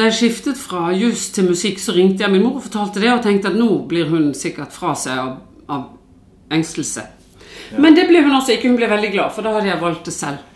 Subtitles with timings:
[0.00, 3.10] da jeg skiftet fra juss til musikk, så ringte jeg min mor og fortalte det,
[3.12, 5.34] og tenkte at nå blir hun sikkert fra seg av,
[5.68, 7.04] av engstelse.
[7.76, 8.70] Men det ble hun altså ikke.
[8.70, 10.46] Hun ble veldig glad, for da hadde jeg valgt det selv.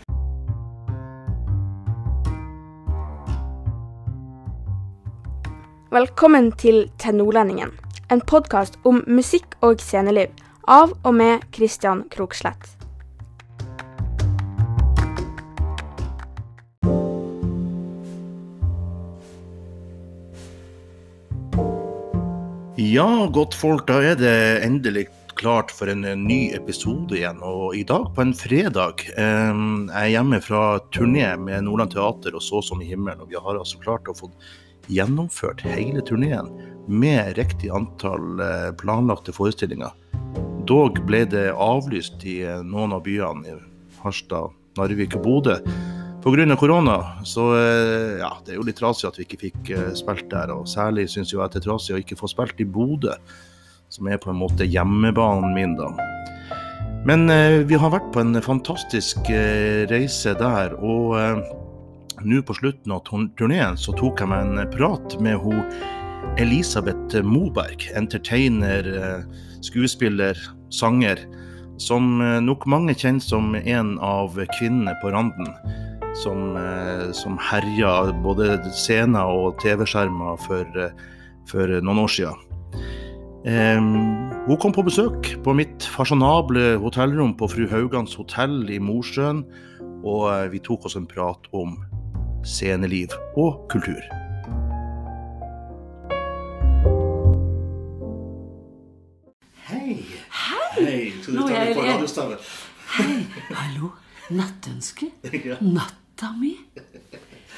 [5.93, 7.69] Velkommen til Til Nordlendingen,
[8.09, 10.33] en podkast om musikk og sceneliv
[10.65, 12.73] av og med Christian Krokslett.
[22.85, 25.07] Ja, godt folk, da er det endelig
[25.39, 27.39] klart for en eh, ny episode igjen.
[27.41, 30.61] Og i dag, på en fredag, eh, jeg hjemme fra
[30.93, 33.23] turné med Nordland Teater og Så som i himmelen.
[33.23, 34.29] Og vi har altså klart å få
[34.91, 36.51] gjennomført hele turneen
[36.85, 39.95] med riktig antall eh, planlagte forestillinger.
[40.69, 45.57] Dog ble det avlyst i eh, noen av byene, i Harstad, Narvik og Bodø.
[46.25, 46.55] Pga.
[46.57, 50.25] korona, så eh, ja, det er jo litt trasig at vi ikke fikk eh, spilt
[50.31, 50.49] der.
[50.55, 53.13] Og særlig syns jeg at det er trasig å ikke få spilt i Bodø,
[53.93, 55.91] som er på en måte hjemmebanen min, da.
[57.05, 61.45] Men eh, vi har vært på en fantastisk eh, reise der, og eh,
[62.25, 65.61] nå på slutten av turn- turneen så tok jeg meg en prat med hun
[66.41, 70.41] Elisabeth Moberg, entertainer, eh, skuespiller,
[70.73, 71.21] sanger,
[71.77, 75.53] som eh, nok mange kjenner som en av kvinnene på randen
[76.23, 80.91] som, eh, som herja både scener og TV-skjermer for, eh,
[81.49, 82.41] for noen år siden.
[83.45, 89.43] Um, hun kom på besøk på mitt fasjonable hotellrom på Fru Haugans hotell i Mosjøen,
[90.03, 91.75] og eh, vi tok oss en prat om
[92.45, 94.01] sceneliv og kultur.
[99.67, 99.99] Hei!
[100.29, 101.13] Hei!
[101.21, 102.39] Skal Nå du ta er litt på det-
[102.95, 103.91] Hei, hallo,
[104.31, 105.11] nattønske?
[105.45, 105.57] Ja.
[106.15, 106.57] Natta mi?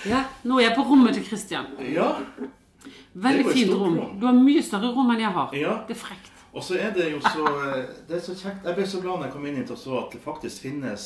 [0.09, 1.65] Ja, nå er jeg på rommet til Christian.
[1.93, 2.15] ja.
[3.17, 3.95] Veldig fint rom.
[3.97, 4.19] rom.
[4.19, 5.53] Du har mye større rom enn jeg har.
[5.57, 5.71] Ja.
[5.87, 6.31] Det er frekt.
[6.53, 8.65] Og så er det jo så eh, Det er så kjekt.
[8.65, 11.05] Jeg ble så glad når jeg kom inn hit og så at det faktisk finnes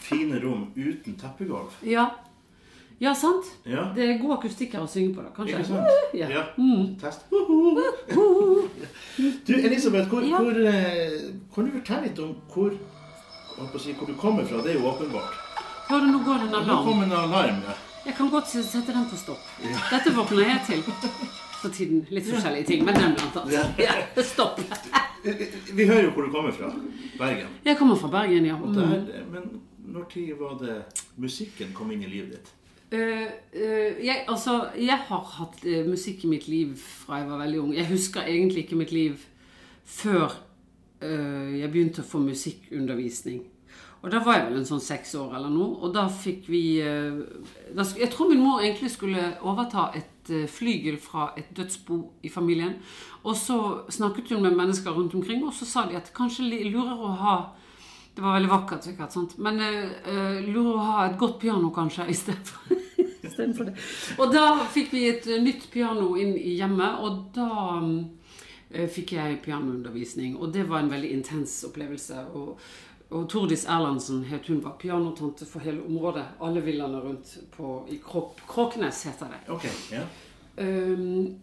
[0.00, 1.72] fine rom uten teppegulv.
[1.88, 2.04] Ja.
[3.00, 3.48] Ja, sant?
[3.64, 3.86] Ja.
[3.96, 5.32] Det er god akustikk her å synge på, da.
[5.36, 5.56] Kanskje?
[5.56, 6.16] Ikke sant?
[6.20, 6.28] Ja.
[6.32, 6.44] Ja.
[6.56, 6.96] Mm.
[7.00, 7.24] Test.
[9.48, 10.40] Du, Elisabeth, hvor, Ja.
[10.40, 12.76] hvor, eh, kan du fortelle litt om hvor,
[13.80, 14.60] si, hvor du kommer fra?
[14.64, 15.41] Det er jo åpenbart.
[15.92, 16.84] Hør du, nå går det en Nå alarm.
[16.86, 17.56] kom en alarm.
[17.68, 17.72] Ja.
[18.06, 19.42] Jeg kan godt sette den på stopp.
[19.60, 22.00] Dette våkner jeg til for tiden.
[22.08, 23.82] Litt forskjellige ting, men den blant annet.
[23.82, 23.98] Ja,
[24.32, 24.62] stopp.
[25.76, 26.72] Vi hører jo hvor du kommer fra.
[27.18, 27.52] Bergen.
[27.68, 28.56] Jeg kommer fra Bergen, ja.
[28.78, 29.04] Der,
[29.34, 29.60] men
[29.92, 30.78] når tid var det
[31.20, 32.50] musikken kom inn i livet ditt?
[32.92, 37.44] Uh, uh, jeg, altså, jeg har hatt uh, musikk i mitt liv fra jeg var
[37.44, 37.76] veldig ung.
[37.76, 39.20] Jeg husker egentlig ikke mitt liv
[39.84, 40.40] før
[41.02, 43.40] jeg begynte å få musikkundervisning.
[44.02, 45.78] Og da var jeg vel en sånn seks år eller noe.
[45.82, 47.22] Og da fikk vi eh,
[47.70, 52.30] da, Jeg tror min mor egentlig skulle overta et eh, flygel fra et dødsbo i
[52.32, 52.74] familien.
[53.22, 53.58] Og så
[53.94, 57.36] snakket hun med mennesker rundt omkring, og så sa de at kanskje lurer å ha
[58.12, 59.14] det var veldig vakkert, sikkert.
[59.14, 59.38] sant?
[59.40, 62.74] Men uh, lurer å ha et godt piano, kanskje, istedenfor
[63.32, 63.76] istedenfor det.
[64.20, 67.48] Og da fikk vi et nytt piano inn i hjemmet, og da
[68.70, 70.36] eh, fikk jeg pianoundervisning.
[70.36, 72.26] Og det var en veldig intens opplevelse.
[72.36, 72.58] Og,
[73.12, 76.24] og Tordis Erlandsen het hun var pianotante for hele området.
[76.40, 79.40] Alle villaene rundt på, i Krok, Kråknes, heter det.
[79.52, 80.06] Okay, yeah.
[80.56, 81.34] Um,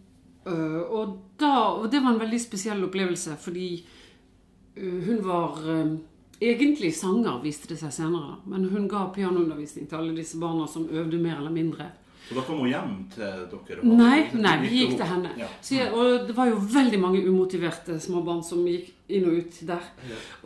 [0.46, 3.68] uh, og, da, og det var en veldig spesiell opplevelse, fordi
[4.76, 5.96] uh, hun var um,
[6.40, 8.40] egentlig sanger, viste det seg senere.
[8.50, 11.90] Men hun ga pianoundervisning til alle disse barna som øvde mer eller mindre.
[12.30, 13.82] Så da kom hun hjem til dere?
[13.82, 15.32] Nei, nei, vi gikk til henne.
[15.34, 15.48] Ja.
[15.66, 19.88] Så og det var jo veldig mange umotiverte småbarn som gikk inn og ut der.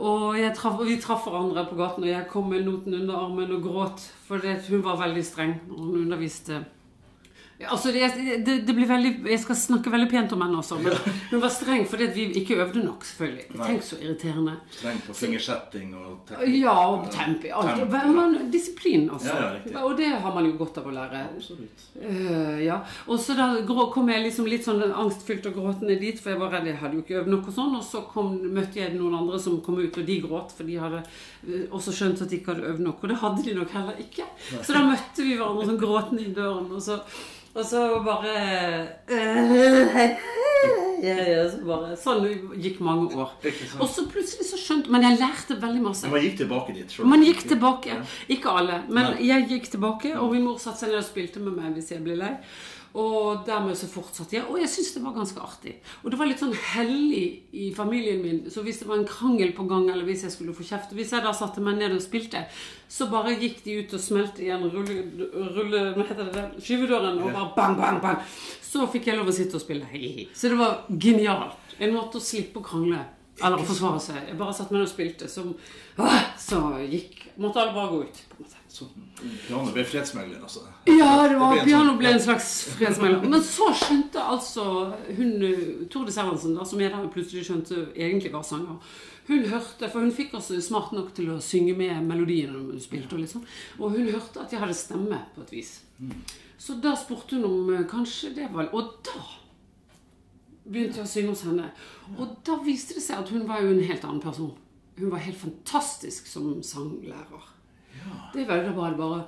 [0.00, 3.53] Og jeg traff, vi traff hverandre på gaten, og jeg kom med noten under armen
[3.59, 4.06] og gråt.
[4.25, 4.41] For
[4.71, 6.62] hun var veldig streng når hun underviste.
[7.70, 8.08] Altså, det,
[8.47, 10.97] det, det blir veldig, Jeg skal snakke veldig pent om henne også, men
[11.30, 13.47] hun var streng fordi vi ikke øvde nok, selvfølgelig.
[13.54, 13.69] Nei.
[13.69, 14.56] Tenk så irriterende.
[14.75, 16.56] Streng på fingersetting og teknikk.
[16.60, 17.52] Ja, og tempi.
[17.54, 17.82] Alt.
[17.82, 19.34] Tempo, Og Disiplin, altså.
[19.34, 21.22] Ja, ja, og det har man jo godt av å lære.
[21.34, 21.86] Absolutt.
[21.98, 22.80] Uh, ja.
[23.08, 23.50] Og så da
[23.94, 26.99] kom jeg liksom litt sånn angstfylt og gråtende dit, for jeg var redd jeg hadde
[26.99, 27.76] jo ikke øvd nok og sånn.
[27.78, 30.81] Og så kom, møtte jeg noen andre som kom ut, og de gråt, for de
[30.81, 33.02] hadde eh, også skjønt at de ikke hadde øvd nok.
[33.02, 34.26] Og det hadde de nok heller ikke.
[34.56, 37.00] Så da møtte vi hverandre sånn gråtende i døren, og så,
[37.55, 38.35] og så bare
[39.09, 40.15] eh,
[41.05, 42.25] ja, ja, så bare, Sånn
[42.61, 43.35] gikk mange år.
[43.79, 46.11] Og så plutselig så skjønte Men jeg lærte veldig masse.
[46.11, 46.91] Man gikk tilbake dit?
[46.91, 47.09] selv.
[47.11, 47.99] Man gikk tilbake.
[48.33, 50.15] Ikke alle, men jeg gikk tilbake.
[50.19, 52.33] Og min mor satte seg ned og spilte med meg hvis jeg ble lei.
[52.94, 54.44] Og dermed så fortsatte jeg.
[54.46, 55.73] Og jeg syntes det var ganske artig.
[56.05, 58.37] Og det var litt sånn hellig i familien min.
[58.55, 61.11] Så hvis det var en krangel på gang, eller hvis jeg skulle få kjeft Hvis
[61.11, 62.44] jeg da satte meg ned og spilte,
[62.87, 65.00] så bare gikk de ut og smelte igjen rulle,
[65.56, 66.55] rulle hva heter det, der?
[66.62, 68.23] skyvedøren, og bare bang, bang, bang.
[68.62, 69.91] Så fikk jeg lov å sitte og spille.
[70.31, 71.58] Så det var genialt.
[71.82, 73.02] En måte å slippe å krangle.
[73.43, 74.20] Eller å forsvare seg.
[74.29, 75.43] Jeg bare satt meg ned og spilte, så,
[76.38, 78.20] så gikk Måtte alle bare gå ut.
[78.31, 78.61] på en måte.
[78.75, 78.88] Så
[79.47, 80.65] piano ble fredsmegler, altså?
[80.91, 83.29] Ja, det var, Det ble en piano sånn- ble en slags fredsmegler.
[83.31, 84.65] Men så skjønte altså
[85.15, 88.81] hun eh, Torde Servansen, som jeg da plutselig skjønte egentlig var sanger
[89.29, 92.81] Hun hørte, for hun fikk oss smart nok til å synge med melodien når hun
[92.82, 93.15] spilte.
[93.15, 93.47] Og, liksom,
[93.79, 95.70] og hun hørte at jeg hadde stemme, på et vis.
[96.59, 99.23] Så da spurte hun om eh, kanskje det var Og da
[100.67, 101.70] begynte jeg å synge hos henne.
[102.19, 104.53] Og da viste det seg at hun var jo en helt annen person.
[104.99, 107.54] Hun var helt fantastisk som sanglærer.
[108.32, 109.25] Det er veldig da bare, bare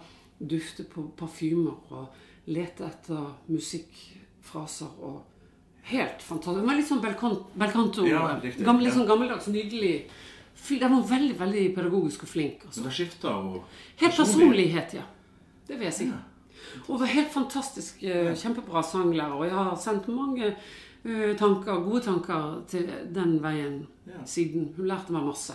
[0.50, 2.08] dufte på parfymer og
[2.46, 5.22] lete etter musikkfraser og
[5.86, 6.58] Helt fantastisk.
[6.64, 8.04] Det var litt sånn belcan- belcanto.
[8.08, 10.08] Ja, riktig, gammel, litt sånn gammeldags, nydelig.
[10.80, 12.64] Den var veldig veldig pedagogisk og flink.
[12.66, 12.80] Altså.
[12.80, 13.60] Men det skifta hun
[14.00, 15.04] Helt personlighet, ja.
[15.68, 16.08] Det vil jeg si.
[16.88, 19.36] Og var helt fantastisk, eh, kjempebra sanglærer.
[19.38, 20.56] Og jeg har sendt mange
[21.04, 24.24] eh, tanker, gode tanker til den veien Ja.
[24.24, 24.74] siden.
[24.76, 25.54] Hun lærte meg masse.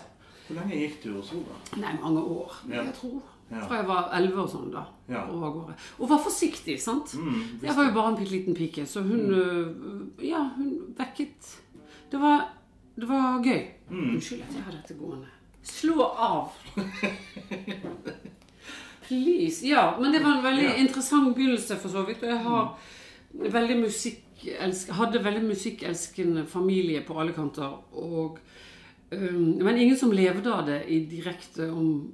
[0.51, 1.59] Hvor lenge gikk du hos henne?
[1.79, 2.83] Nei, mange år, Ja.
[2.83, 3.21] jeg tror.
[3.51, 3.65] Ja.
[3.67, 4.85] Fra jeg var elleve og sånn, da.
[5.09, 5.25] Ja.
[5.27, 5.73] Og, av gårde.
[5.99, 7.13] og var forsiktig, sant?
[7.19, 10.11] Mm, jeg var jo bare en bitte liten pike, så hun mm.
[10.23, 11.57] Ja, hun vekket
[12.11, 12.45] Det var,
[12.95, 13.65] det var gøy.
[13.89, 14.09] Mm.
[14.15, 15.27] Unnskyld at jeg har dette gående.
[15.63, 16.51] Slå av!
[19.07, 19.67] Please.
[19.67, 22.23] Ja, men det var en veldig interessant begynnelse, for så vidt.
[22.23, 22.77] Og jeg har
[23.57, 27.73] veldig musikkelsk, hadde veldig musikkelskende familie på alle kanter.
[27.91, 28.39] Og,
[29.11, 32.11] øhm, men ingen som levde av det i direkte om,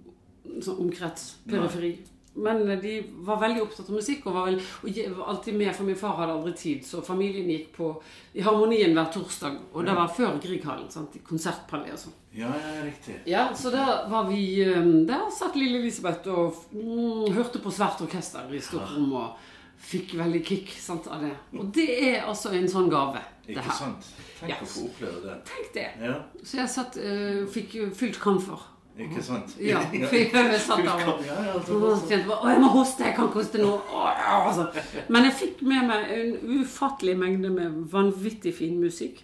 [0.61, 1.95] sånn omkrets, periferi.
[2.37, 5.87] Men de var veldig opptatt av musikk og var, veldig, og var alltid med, for
[5.87, 6.83] min far hadde aldri tid.
[6.85, 7.89] Så familien gikk på
[8.37, 11.09] i Harmonien hver torsdag, og det var før Grieghallen.
[11.17, 12.17] i Konsertpalais og sånn.
[12.37, 13.15] Ja, ja, riktig.
[13.25, 14.61] Ja, så da var vi
[15.09, 19.47] Der satt lille Elisabeth og mm, hørte på svært orkester i stort rom og
[19.77, 21.33] fikk veldig kick sant, av det.
[21.57, 23.77] Og det er altså en sånn gave, det Ikke her.
[23.77, 24.07] sant?
[24.39, 24.63] Tenk yes.
[24.63, 25.35] å få oppleve det.
[25.47, 25.85] Tenk det.
[26.03, 28.65] Ja, Så jeg satt uh, fikk fylt kamfer.
[28.97, 29.53] ikke sant?
[29.61, 29.81] Ja,
[30.13, 33.05] fikk satt av og Ja, ja, altså, og så kjente jeg, Å, jeg må hoste,
[33.05, 33.73] jeg kan ikke hoste nå.
[33.93, 34.67] Ja, altså.
[35.13, 39.21] Men jeg fikk med meg en ufattelig mengde med vanvittig fin musikk.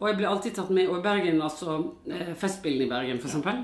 [0.00, 0.90] Og jeg ble alltid tatt med.
[0.90, 1.78] Og i Bergen, altså
[2.10, 3.62] eh, Festspillene i Bergen, for eksempel.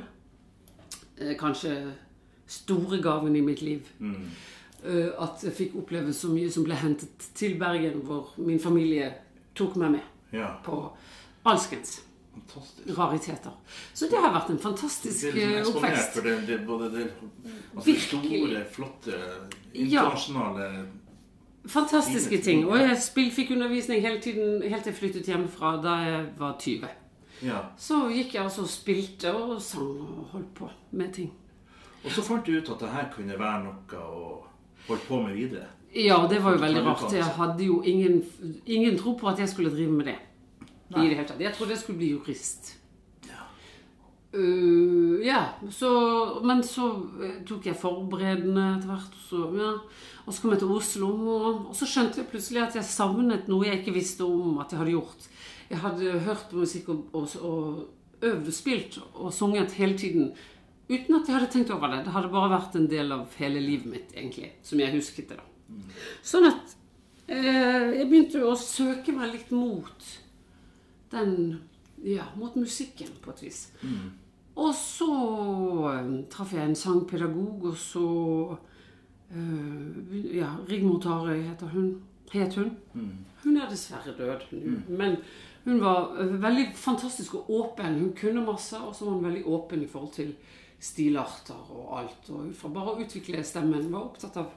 [1.21, 1.75] Eh, kanskje
[2.51, 3.87] store gaven i mitt liv.
[3.99, 4.31] Mm.
[4.85, 9.11] Eh, at jeg fikk oppleve så mye som ble hentet til Bergen, hvor min familie
[9.55, 10.01] tok meg med
[10.33, 10.79] Ja, på
[11.45, 11.99] alskens
[12.33, 12.97] fantastisk.
[12.99, 13.53] rariteter.
[13.95, 16.15] Så det har vært en fantastisk blir liksom eh, eksponert oppvekst.
[16.15, 17.07] for det, det, både det
[17.77, 19.19] altså, store, flotte,
[19.75, 20.05] Ja.
[20.05, 20.87] internasjonale
[21.69, 22.65] Fantastiske ting, ting.
[22.71, 26.55] Og jeg spill, fikk undervisning hele tiden helt til jeg flyttet hjemmefra da jeg var
[26.59, 26.89] 20.
[27.43, 27.59] Ja.
[27.77, 31.31] Så gikk jeg altså og spilte og sang og holdt på med ting.
[32.05, 34.50] Og så fant du ut at det her kunne være noe å
[34.89, 35.69] holde på med videre.
[35.95, 37.13] Ja, det var jo veldig rart.
[37.13, 38.21] Jeg hadde jo ingen,
[38.67, 40.19] ingen tro på at jeg skulle drive med det.
[40.91, 41.07] Nei.
[41.07, 41.43] I det hele tatt.
[41.43, 42.77] Jeg trodde jeg skulle bli jurist.
[43.27, 43.43] Ja.
[44.35, 45.43] Uh, ja,
[45.75, 45.91] så,
[46.47, 46.93] men så
[47.23, 49.19] eh, tok jeg forberedende etter hvert.
[49.19, 49.73] Og så, ja,
[50.25, 53.51] og så kom jeg til Oslo, og, og så skjønte jeg plutselig at jeg savnet
[53.51, 55.27] noe jeg ikke visste om at jeg hadde gjort.
[55.71, 60.33] Jeg hadde hørt på musikk og, og, og øvd og spilt og sunget hele tiden
[60.91, 62.03] uten at jeg hadde tenkt over det.
[62.05, 65.39] Det hadde bare vært en del av hele livet mitt, egentlig, som jeg husket det.
[65.39, 65.47] da.
[66.27, 66.73] Sånn at
[67.31, 70.09] eh, jeg begynte å søke meg litt mot
[71.15, 71.61] den
[72.03, 73.59] Ja, mot musikken, på et vis.
[74.57, 75.11] Og så
[75.93, 78.07] eh, traff jeg en sangpedagog, og så
[79.31, 81.91] eh, Ja, Rigmor Tarøy heter hun.
[82.31, 82.71] Het hun.
[83.43, 84.77] Hun er dessverre død nå.
[84.89, 85.17] Men
[85.65, 87.99] hun var eh, veldig fantastisk og åpen.
[88.01, 90.35] Hun kunne masse, og så var hun veldig åpen i forhold til
[90.81, 92.31] stilarter og alt.
[92.31, 93.91] Og ut fra bare å utvikle stemmen.
[93.93, 94.51] Var opptatt av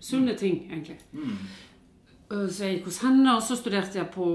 [0.00, 0.98] sunne ting, egentlig.
[2.30, 4.26] Eh, Så jeg gikk hos henne, og så studerte jeg på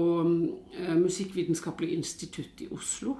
[0.78, 3.16] eh, Musikkvitenskapelig institutt i Oslo.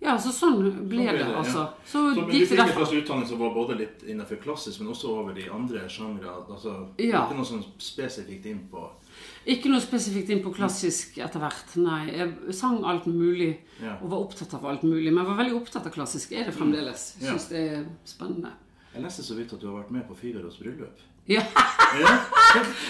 [0.00, 1.66] Ja, så sånn ble ble det, altså.
[1.84, 4.88] Så Så men du fikk en slags utdanning som var både litt innenfor klassisk, men
[4.94, 6.30] også over de andre sjangre.
[6.48, 7.26] Altså, Ja.
[7.26, 8.86] Ikke noe sånn spesifikt inn på
[9.46, 12.06] Ikke noe spesifikt inn på klassisk etter hvert, nei.
[12.12, 13.96] Jeg sang alt mulig, Ja.
[14.02, 15.12] og var opptatt av alt mulig.
[15.12, 16.32] Men jeg var veldig opptatt av klassisk.
[16.32, 17.16] Er det fremdeles.
[17.20, 18.52] Jeg Syns det er spennende.
[18.94, 20.98] Jeg leste så vidt at du har vært med på Figaros bryllup.
[21.28, 21.42] Ja,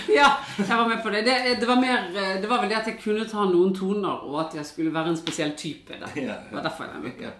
[0.08, 1.22] Ja, jeg var med på det.
[1.26, 2.06] Det, det, var mer,
[2.40, 5.12] det var vel det at jeg kunne ta noen toner, og at jeg skulle være
[5.12, 5.92] en spesiell type.
[6.00, 6.38] Det, Ja, ja.
[6.52, 7.34] var derfor jeg var med på det.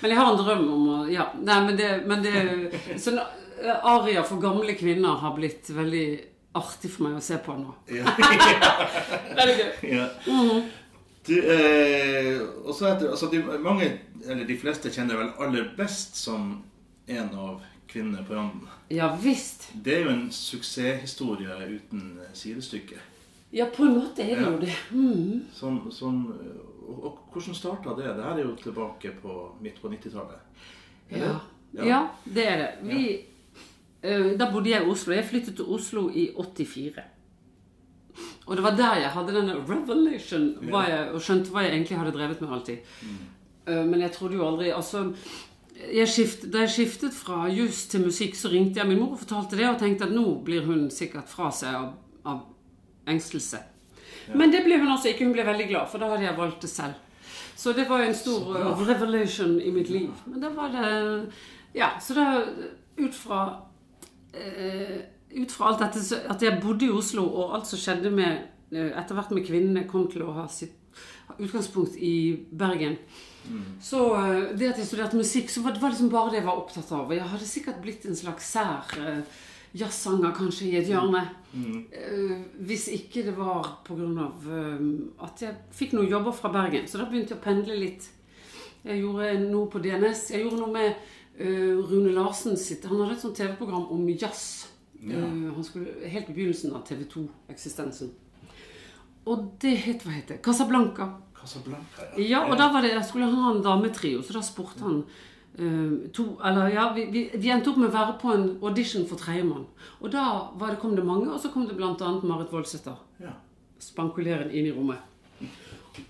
[0.00, 1.26] Men jeg har en drøm om å Ja.
[1.42, 6.06] Nei, men det, men det Sånn eh, aria for gamle kvinner har blitt veldig
[6.56, 7.74] artig for meg å se på nå.
[7.92, 8.04] Ja.
[9.38, 9.72] Veldig gøy.
[9.92, 10.06] Ja.
[11.28, 13.90] Du, eh, og så heter, altså de, mange,
[14.24, 16.54] eller de fleste kjenner vel aller best som
[17.08, 18.64] en av kvinnene på randen.
[18.92, 19.68] Ja visst.
[19.74, 22.96] Det er jo en suksesshistorie uten eh, sidestykke.
[23.50, 24.50] Ja, på en måte er det Ja.
[24.50, 24.74] jo det.
[24.92, 25.44] Mm.
[25.56, 26.18] Som, som,
[26.88, 28.08] og, og hvordan starta det?
[28.16, 30.64] Det her er jo tilbake på midt på 90-tallet.
[31.12, 31.38] Ja.
[31.72, 31.84] Ja.
[31.84, 32.68] ja, det er det.
[32.88, 33.24] Vi, eh,
[34.02, 35.14] da bodde jeg i Oslo.
[35.14, 37.02] Jeg flyttet til Oslo i 84.
[38.46, 42.14] Og det var der jeg hadde denne revelation jeg, og skjønte hva jeg egentlig hadde
[42.14, 42.94] drevet med alltid.
[43.68, 45.12] Eh, men jeg trodde jo aldri Altså,
[45.92, 49.20] jeg skift, da jeg skiftet fra jus til musikk, så ringte jeg min mor og
[49.22, 51.92] fortalte det, og tenkte at nå blir hun sikkert fra seg av,
[52.24, 52.40] av
[53.08, 53.60] engstelse.
[54.34, 55.28] Men det ble hun også ikke.
[55.28, 56.98] Hun ble veldig glad, for da hadde jeg valgt det selv.
[57.58, 60.10] Så det var en stor eh, revelation i mitt liv.
[60.26, 60.90] Men da var det
[61.76, 62.26] Ja, så da
[62.98, 63.67] ut fra eh,
[64.34, 68.92] ut fra alt dette, at jeg bodde i Oslo, og alt som skjedde med eh,
[68.96, 70.76] etter hvert med kvinnene, kom til å ha sitt
[71.38, 72.14] utgangspunkt i
[72.50, 72.96] Bergen.
[73.80, 76.48] Så eh, det at jeg studerte musikk, så var det var liksom bare det jeg
[76.48, 77.06] var opptatt av.
[77.06, 79.44] Og jeg hadde sikkert blitt en slags sær uh,
[79.78, 81.22] jazzsanger kanskje i et hjørne.
[81.54, 82.34] Eh,
[82.68, 84.28] hvis ikke det var pga.
[84.44, 86.88] Uh, at jeg fikk noen jobber fra Bergen.
[86.88, 88.10] Så da begynte jeg å pendle litt.
[88.84, 90.28] Jeg gjorde noe på DNS.
[90.32, 94.68] Jeg gjorde noe med eh, Rune Larsen sitt Han hadde et sånt TV-program om jazz.
[94.98, 98.10] Eh, han skulle Helt i begynnelsen av TV 2-eksistensen.
[99.28, 100.42] Og det het Hva het det?
[100.42, 101.12] Casablanca.
[101.38, 105.04] Casablanca, Ja, og da var det, jeg skulle ha en dametrio, så da spurte han
[105.58, 109.06] eh, to Eller ja, vi, vi, vi endte opp med å være på en audition
[109.06, 109.68] for tredjemann.
[110.00, 110.24] Og da
[110.58, 111.94] var det, kom det mange, og så kom det bl.a.
[112.22, 112.98] Marit Voldsæter.
[113.22, 113.36] Ja.
[113.78, 114.98] Spankuleren inn i rommet.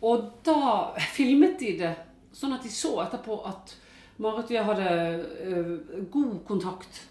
[0.00, 1.92] Og da filmet de det,
[2.32, 3.76] sånn at de så etterpå at
[4.18, 4.90] Marit og jeg hadde
[5.46, 7.02] uh, god kontakt.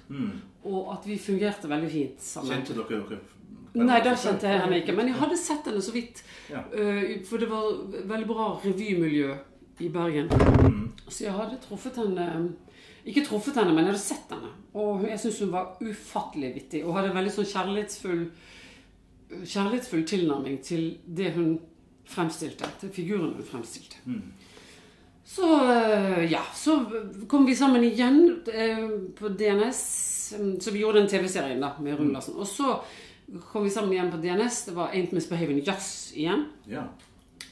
[0.67, 2.51] Og at vi fungerte veldig fint sammen.
[2.51, 3.19] Kjente dere dere?
[3.77, 4.95] Nei, da kjente jeg henne ikke.
[4.97, 6.23] Men jeg hadde sett henne så vidt.
[6.51, 6.63] Ja.
[6.73, 7.67] Eh, for det var
[8.09, 9.35] veldig bra revymiljø
[9.85, 10.31] i Bergen.
[11.07, 12.25] Så jeg hadde truffet henne
[13.07, 14.49] Ikke truffet henne, men jeg hadde sett henne.
[14.75, 16.83] Og jeg syntes hun var ufattelig vittig.
[16.85, 18.23] Og hadde en veldig sånn kjærlighetsfull
[19.27, 21.57] Kjærlighetsfull tilnærming til det hun
[22.07, 22.67] fremstilte.
[22.81, 23.99] Til figuren hun fremstilte.
[25.27, 26.77] Så eh, ja, så
[27.29, 28.85] kom vi sammen igjen eh,
[29.19, 29.81] på DNS.
[30.37, 32.37] eh, Så vi gjorde den TV-serien da med Rune Larsen.
[32.39, 32.77] Og så
[33.51, 34.61] kom vi sammen igjen på DNS.
[34.69, 36.45] Det var Ain't Misbehaving Jazz igjen.
[36.71, 36.85] Ja.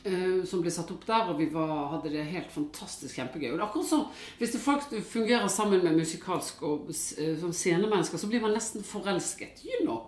[0.08, 3.52] eh, Som ble satt opp der, og vi var, hadde det helt fantastisk kjempegøy.
[3.52, 4.08] Og det er akkurat sånn,
[4.40, 9.66] hvis det folk fungerer sammen med musikalsk og sånn scenemennesker, så blir man nesten forelsket.
[9.68, 10.06] You know.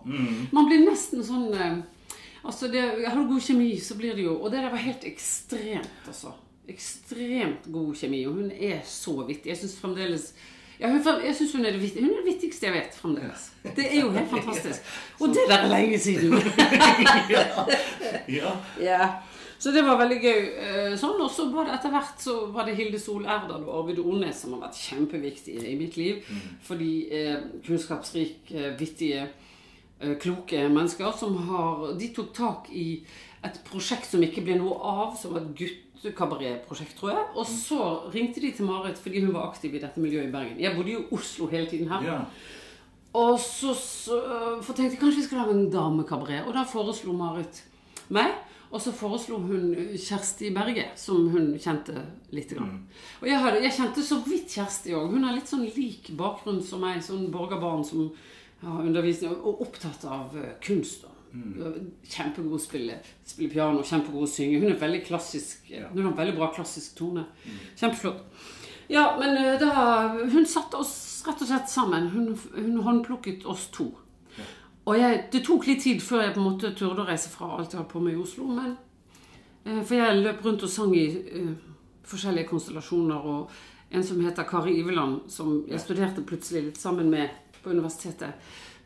[0.55, 1.51] Man blir nesten sånn
[2.47, 5.03] Altså, det, Har du god kjemi, så blir det jo Og det der var helt
[5.03, 6.31] ekstremt, altså.
[6.67, 8.25] Ekstremt god kjemi.
[8.27, 9.49] Og hun er så vittig.
[9.53, 10.33] Jeg syns fremdeles
[10.79, 13.47] ja, hun, jeg synes hun, er det hun er det vittigste jeg vet fremdeles.
[13.75, 14.83] Det er jo helt fantastisk.
[15.21, 16.33] Og det der er lenge siden.
[18.37, 18.51] ja.
[18.81, 19.07] Ja.
[19.57, 20.41] Så det var veldig gøy.
[20.61, 23.73] eh, Sånn, Og så var det etter hvert så var det Hilde Sol Erdal og
[23.79, 26.21] Arvid Ornes som har vært kjempeviktige i mitt liv.
[26.67, 29.25] Fordi eh, kunnskapsrike, vittige,
[29.99, 33.01] eh, kloke mennesker som har De tok tak i
[33.45, 37.25] et prosjekt som ikke ble noe av, som var et guttekabaretprosjekt, tror jeg.
[37.37, 37.81] Og så
[38.13, 40.61] ringte de til Marit fordi hun var aktiv i dette miljøet i Bergen.
[40.61, 42.07] Jeg bodde jo i Oslo hele tiden her.
[42.07, 42.21] ja.
[43.17, 44.17] Og så, så
[44.61, 46.45] for tenkte jeg kanskje vi skulle lage en damekabaret.
[46.45, 47.63] Og da foreslo Marit
[48.13, 48.35] meg.
[48.67, 51.95] Og så foreslo hun Kjersti Berge, som hun kjente
[52.35, 52.51] litt.
[52.51, 52.81] Grann.
[53.21, 55.13] Og jeg, hadde, jeg kjente så vidt Kjersti òg.
[55.15, 56.99] Hun har litt sånn lik bakgrunn som meg.
[57.05, 58.09] Sånn borgerbarn som
[58.61, 61.07] har undervisning og opptatt av kunst.
[61.07, 61.13] kunst.
[61.31, 61.71] Da.
[62.07, 64.61] Kjempegod spille, spille piano, kjempegod å synge.
[64.63, 65.69] Hun er veldig klassisk.
[65.69, 67.25] Hun har en veldig bra klassisk tone.
[67.79, 68.23] Kjempeflott.
[68.87, 72.09] Ja, men eh, da Hun satte oss rett og slett sammen.
[72.13, 73.91] Hun, hun håndplukket oss to.
[74.87, 77.49] Og jeg, det tok litt tid før jeg på en måte turde å reise fra
[77.57, 78.47] alt jeg holdt på med i Oslo.
[78.55, 78.77] Men,
[79.65, 81.49] eh, for jeg løp rundt og sang i uh,
[82.07, 83.27] forskjellige konstellasjoner.
[83.27, 88.39] Og en som heter Kari Iveland, som jeg studerte plutselig litt sammen med på universitetet,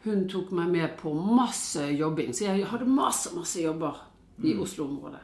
[0.03, 2.33] hun tok meg med på masse jobbing.
[2.33, 3.99] Så jeg hadde masse, masse jobber
[4.43, 5.19] i Oslo-området.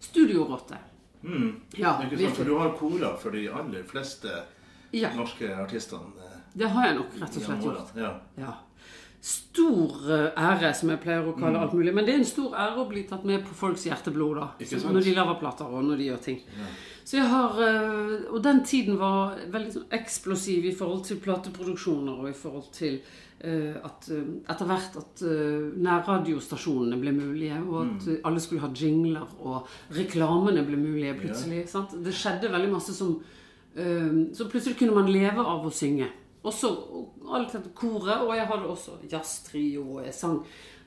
[0.00, 0.78] Studiorotte.
[1.22, 1.50] Mm.
[1.76, 2.36] Ja, Ikke sant?
[2.36, 4.30] For du har kora for de aller fleste
[4.94, 6.12] Ja, norske artistene.
[6.22, 7.96] eh, det har jeg nok rett og slett gjort.
[7.98, 8.12] Ja.
[8.40, 8.54] Ja.
[9.20, 11.92] Stor eh, ære, som jeg pleier å kalle alt mulig.
[11.96, 14.48] Men det er en stor ære å bli tatt med på folks hjerteblod, da.
[14.86, 16.40] Når de lager plater, og når de gjør ting.
[17.06, 22.22] Så jeg har eh, Og den tiden var veldig sånn eksplosiv i forhold til plateproduksjoner
[22.22, 23.00] og i forhold til
[23.84, 28.70] at eh, etter hvert at eh, nærradiostasjonene ble mulige, og at eh, alle skulle ha
[28.72, 29.66] jingler, og
[29.96, 31.66] reklamene ble mulige plutselig.
[31.68, 31.92] Sant?
[32.04, 33.18] Det skjedde veldig masse som
[33.76, 36.08] eh, Så plutselig kunne man leve av å synge.
[36.46, 40.40] Også og alt dette koret, og jeg hadde også jazztrio, og jeg sang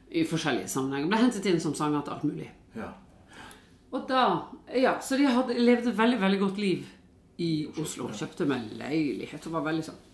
[0.09, 1.11] i forskjellige sammenhenger.
[1.11, 2.49] Ble hentet inn som sanger til alt mulig.
[2.79, 2.89] Ja.
[3.93, 4.23] Og da,
[4.73, 6.85] ja, Så de hadde levde et veldig veldig godt liv
[7.41, 8.09] i Oslo.
[8.13, 10.05] Kjøpte meg leilighet og var veldig sånn.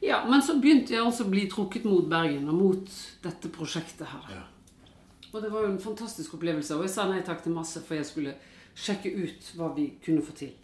[0.00, 4.06] Ja, Men så begynte jeg altså å bli trukket mot Bergen og mot dette prosjektet
[4.10, 4.28] her.
[4.34, 4.44] Ja.
[5.32, 6.76] Og det var jo en fantastisk opplevelse.
[6.76, 8.36] Og jeg sa nei takk til masse, for jeg skulle
[8.76, 10.54] sjekke ut hva vi kunne få til.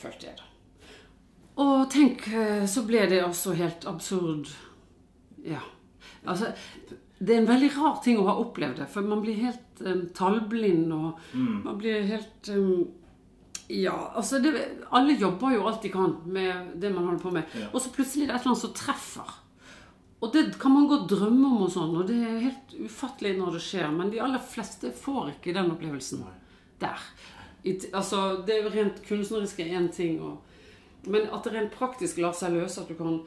[0.00, 0.46] Følte jeg, da.
[1.60, 4.48] Og tenk, eh, så ble det altså helt absurd.
[5.44, 5.60] Ja.
[6.24, 6.52] Altså,
[7.20, 10.06] det er en veldig rar ting å ha opplevd det, for man blir helt um,
[10.16, 11.36] tallblind, og
[11.66, 12.86] man blir helt um,
[13.70, 14.50] Ja, altså det,
[14.92, 17.68] Alle jobber jo alt de kan med det man holder på med, Ja.
[17.72, 19.34] og så plutselig er det et eller annet som treffer.
[20.20, 23.52] Og det kan man godt drømme om, og sånn, og det er helt ufattelig når
[23.56, 26.24] det skjer, men de aller fleste får ikke den opplevelsen
[26.82, 26.98] der.
[27.64, 30.42] I, altså, det er jo rent kunstneriske én ting, og,
[31.06, 33.20] men at det rent praktisk lar seg løse, at du kan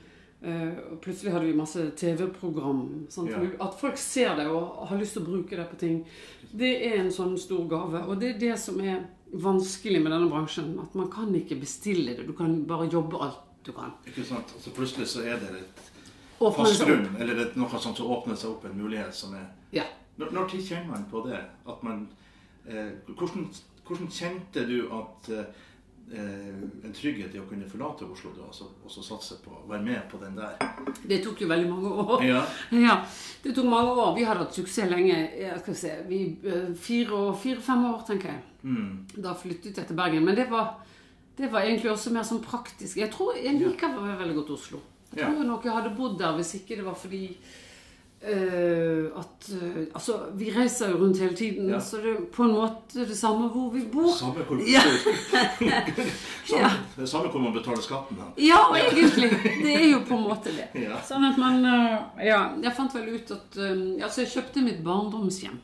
[0.44, 3.08] øh, Plutselig hadde vi masse TV-program.
[3.10, 3.42] Sånn, Ja.
[3.66, 6.06] At folk ser det og har lyst til å bruke det på ting.
[6.52, 8.04] Det er en sånn stor gave.
[8.08, 10.74] Og det er det som er vanskelig med denne bransjen.
[10.82, 12.28] At man kan ikke bestille det.
[12.28, 13.96] Du kan bare jobbe alt du kan.
[14.08, 14.54] Ikke sant?
[14.56, 15.84] Altså plutselig så er det et
[16.52, 19.86] fast grunn, eller et, noe sånt som åpner seg opp en mulighet som er Ja.
[20.18, 21.40] Når, når kjenner man på det?
[21.66, 22.08] At man
[22.68, 23.48] eh, hvordan,
[23.88, 25.48] hvordan kjente du at eh,
[26.14, 29.86] en trygghet i å kunne forlate Oslo da, altså, og så satse på å være
[29.86, 30.60] med på den der?
[31.10, 32.24] Det tok jo veldig mange år.
[32.28, 32.44] Ja.
[32.86, 32.98] Ja,
[33.44, 34.14] det tok mange år.
[34.18, 35.16] Vi hadde hatt suksess lenge.
[35.40, 38.42] Jeg skal se, vi, eh, fire og- fire-fem år, tenker jeg.
[38.64, 39.08] Mm.
[39.16, 40.26] Da flyttet jeg til Bergen.
[40.26, 40.76] Men det var,
[41.38, 42.98] det var egentlig også mer sånn praktisk.
[42.98, 44.84] Jeg tror jeg liker veldig godt Oslo.
[45.14, 45.50] Jeg tror ja.
[45.50, 47.26] nok jeg hadde bodd der hvis ikke det var fordi
[48.24, 51.80] eh, at uh, Altså, vi reiser jo rundt hele tiden, Ja.
[51.80, 54.12] så det er på en måte det samme hvor vi bor.
[54.16, 54.82] Samme hvor, Ja.
[56.50, 58.18] samme, det er samme hvor man betaler skatten.
[58.18, 58.30] Da.
[58.38, 59.30] Ja, egentlig.
[59.64, 60.70] Det er jo på en måte det.
[60.88, 61.00] Ja.
[61.06, 65.60] Sånn at man uh, Ja, jeg fant vel ut at Altså, jeg kjøpte mitt barndomshjem.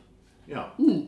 [0.50, 0.68] Ja.
[0.78, 1.06] Mm.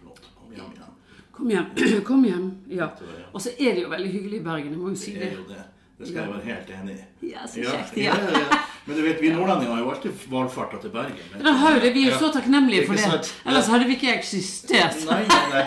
[0.00, 0.20] Flott.
[0.38, 0.94] Kom hjem igjen.
[1.32, 1.66] Kom hjem.
[2.08, 2.46] Kom hjem.
[2.68, 2.90] Ja.
[2.98, 5.34] Det Og så er det jo veldig hyggelig i Bergen, jeg må jo si Det
[5.48, 5.64] det.
[5.98, 6.04] Det.
[6.04, 7.30] Det skal jeg være helt enig i.
[7.32, 7.96] Ja, så kjekt.
[7.96, 8.40] ja, Ja.
[8.40, 8.58] ja.
[8.88, 11.16] Men du vet, vi nordlendinger har jo alltid valfarta til Bergen.
[11.32, 11.42] Men...
[11.44, 11.48] Du.
[11.60, 11.90] har jo det.
[11.94, 13.32] Vi er jo så takknemlige for det.
[13.44, 15.02] Ellers hadde vi ikke eksistert.
[15.10, 15.64] Nei, nei, nei.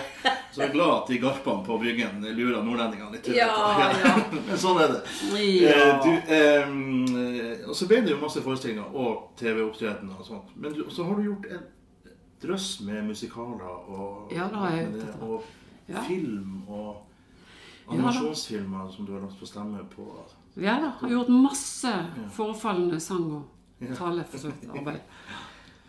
[0.51, 3.29] Så jeg er glad at de garpene på Bryggen lurer nordlendingene litt.
[3.35, 4.15] Ja, ja.
[4.47, 5.03] Men sånn er det.
[5.37, 5.75] Ja.
[5.75, 10.49] Eh, Du, eh, og så ble det jo masse forestillinger og TV-opptredener og sånt.
[10.55, 11.63] Men du, så har du gjort en
[12.41, 14.87] drøss med musikaler og, Ja, det har jeg
[15.21, 15.45] og,
[15.93, 17.07] og film og.
[17.91, 20.07] Animasjonsfilmer som du har lagt på stemme på.
[20.55, 20.91] Ja da.
[20.99, 21.91] Har gjort masse
[22.35, 23.43] forefallende sang og
[23.81, 23.95] Ja.
[23.95, 24.99] tale for så arbeid.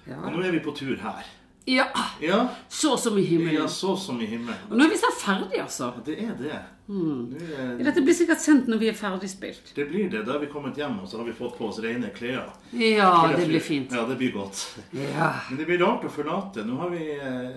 [0.09, 0.17] Ja.
[0.25, 1.25] Og nå er vi på tur her.
[1.67, 1.85] ja.
[2.21, 4.57] Ja, Så som i ja så som i himmelen.
[4.71, 5.93] Og nå er vi snart ferdig, altså.
[5.97, 6.61] Ja, det er det.
[6.89, 7.31] Mm.
[7.31, 9.73] det er, Dette blir sikkert sendt når vi er ferdig spilt.
[9.75, 10.25] det blir det.
[10.27, 12.49] Da har vi kommet hjem, og så har vi fått på oss rene klær.
[12.73, 13.93] Ja, det blir fint.
[13.93, 14.79] Ja, det blir godt.
[14.93, 15.33] Ja.
[15.51, 16.65] Men det blir rart å forlate.
[16.65, 17.51] Nå har vi eh,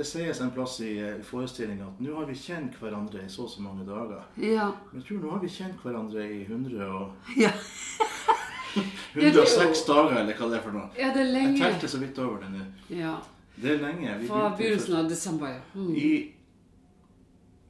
[0.00, 3.42] Det sies en plass i eh, forestillinga at nå har vi kjent hverandre i så
[3.44, 4.22] og så mange dager.
[4.40, 4.70] Ja.
[4.92, 7.50] Men jeg tror nå har vi kjent hverandre i 100 og, Ja,
[9.12, 10.88] 106 dager, eller hva det er for noe.
[10.96, 11.58] ja det er lenge.
[11.58, 12.64] Jeg telte så vidt over det nå.
[12.96, 13.12] Ja.
[13.60, 14.16] Det er lenge.
[14.22, 15.62] Vi Fra begynnelsen av desember, ja.
[15.74, 15.92] Mm.
[15.92, 16.10] I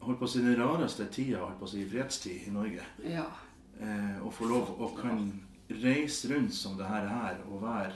[0.07, 2.87] holdt på å si den rareste tida, holdt på å si fredstid i Norge.
[3.11, 3.27] ja.
[3.81, 5.25] Eh, å få lov å kan
[5.83, 7.95] reise rundt som det her er, og være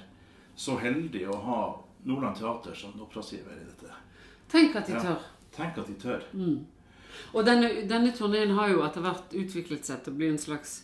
[0.56, 1.60] så heldig å ha
[2.08, 3.92] Nordland Teater som oppdragsgiver i dette.
[4.54, 5.02] Tenk at de Ja.
[5.02, 5.28] tør.
[5.56, 6.22] Tenk at de tør.
[7.34, 10.82] Og denne, denne turneen har jo etter hvert utviklet seg til å bli en slags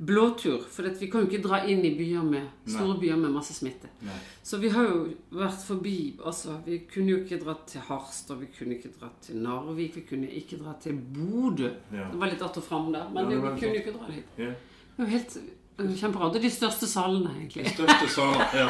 [0.00, 0.62] blåtur.
[0.72, 3.88] For vi kan jo ikke dra inn i byer med, store byer med masse smitte.
[4.04, 4.16] Nei.
[4.42, 8.48] Så vi har jo vært forbi altså, Vi kunne jo ikke dratt til Harstad, vi
[8.58, 11.70] kunne ikke dratt til Narvik, vi kunne ikke dratt til Bodø.
[11.92, 12.08] Ja.
[12.10, 14.24] Det var litt att og fram der, men Ja, vi kunne jo ikke dra dit.
[14.38, 14.52] Ja.
[14.96, 16.32] Det er jo helt kjemperart.
[16.32, 17.64] Det er de største salene, egentlig.
[17.64, 18.68] De Største salene, ja.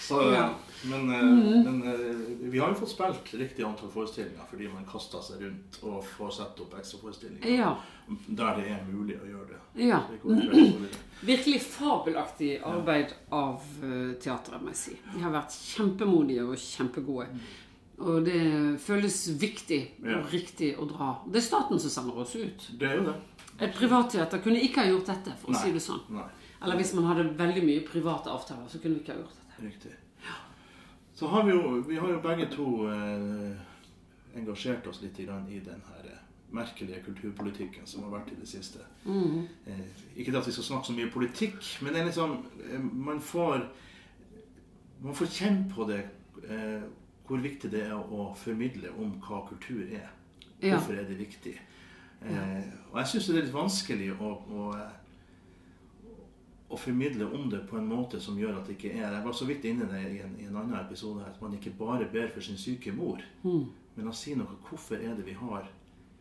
[0.00, 0.48] Så, Ja.
[0.88, 1.64] Men, mm.
[1.64, 5.76] men eh, vi har jo fått spilt riktig antall forestillinger fordi man kaster seg rundt
[5.84, 7.74] og får satt opp ekstraforestillinger Ja.
[8.08, 9.58] der det er mulig å gjøre det.
[9.90, 9.98] ja.
[10.08, 10.88] Det.
[11.20, 14.96] Virkelig fabelaktig arbeid av eh, teatret, må jeg si.
[15.12, 17.28] De har vært kjempemodige og kjempegode.
[18.00, 18.40] Og det
[18.80, 20.22] føles viktig Ja.
[20.22, 21.10] og riktig å dra.
[21.28, 22.70] Det er staten som sender oss ut.
[22.80, 23.18] Det er jo det.
[23.60, 25.60] Et privatteater kunne ikke ha gjort dette, for å Nei.
[25.66, 26.00] si det sånn.
[26.08, 26.24] Nei,
[26.62, 29.66] Eller hvis man hadde veldig mye private avtaler, så kunne vi ikke ha gjort dette.
[29.68, 29.92] riktig.
[31.20, 33.50] Så har vi jo, vi har jo begge to eh,
[34.40, 36.22] engasjert oss litt i den her eh,
[36.56, 38.86] merkelige kulturpolitikken som har vært i det siste.
[39.04, 39.42] Mm.
[39.68, 39.82] Eh,
[40.16, 43.66] ikke at vi skal snakke så mye politikk, men det er liksom eh, Man får
[45.02, 46.00] man får kjenne på det
[46.48, 46.88] eh,
[47.28, 50.08] hvor viktig det er å formidle om hva kultur er.
[50.60, 50.78] Ja.
[50.78, 51.54] Hvorfor er det viktig?
[52.24, 54.96] Eh, og jeg syns det er litt vanskelig å, å, eh,
[56.70, 59.34] å formidle om det på en måte som gjør at det ikke er Jeg var
[59.34, 62.30] så vidt inne i en, i en annen episode her, at man ikke bare ber
[62.30, 63.22] for sin syke mor,
[63.96, 65.66] men å si noe hvorfor er det vi har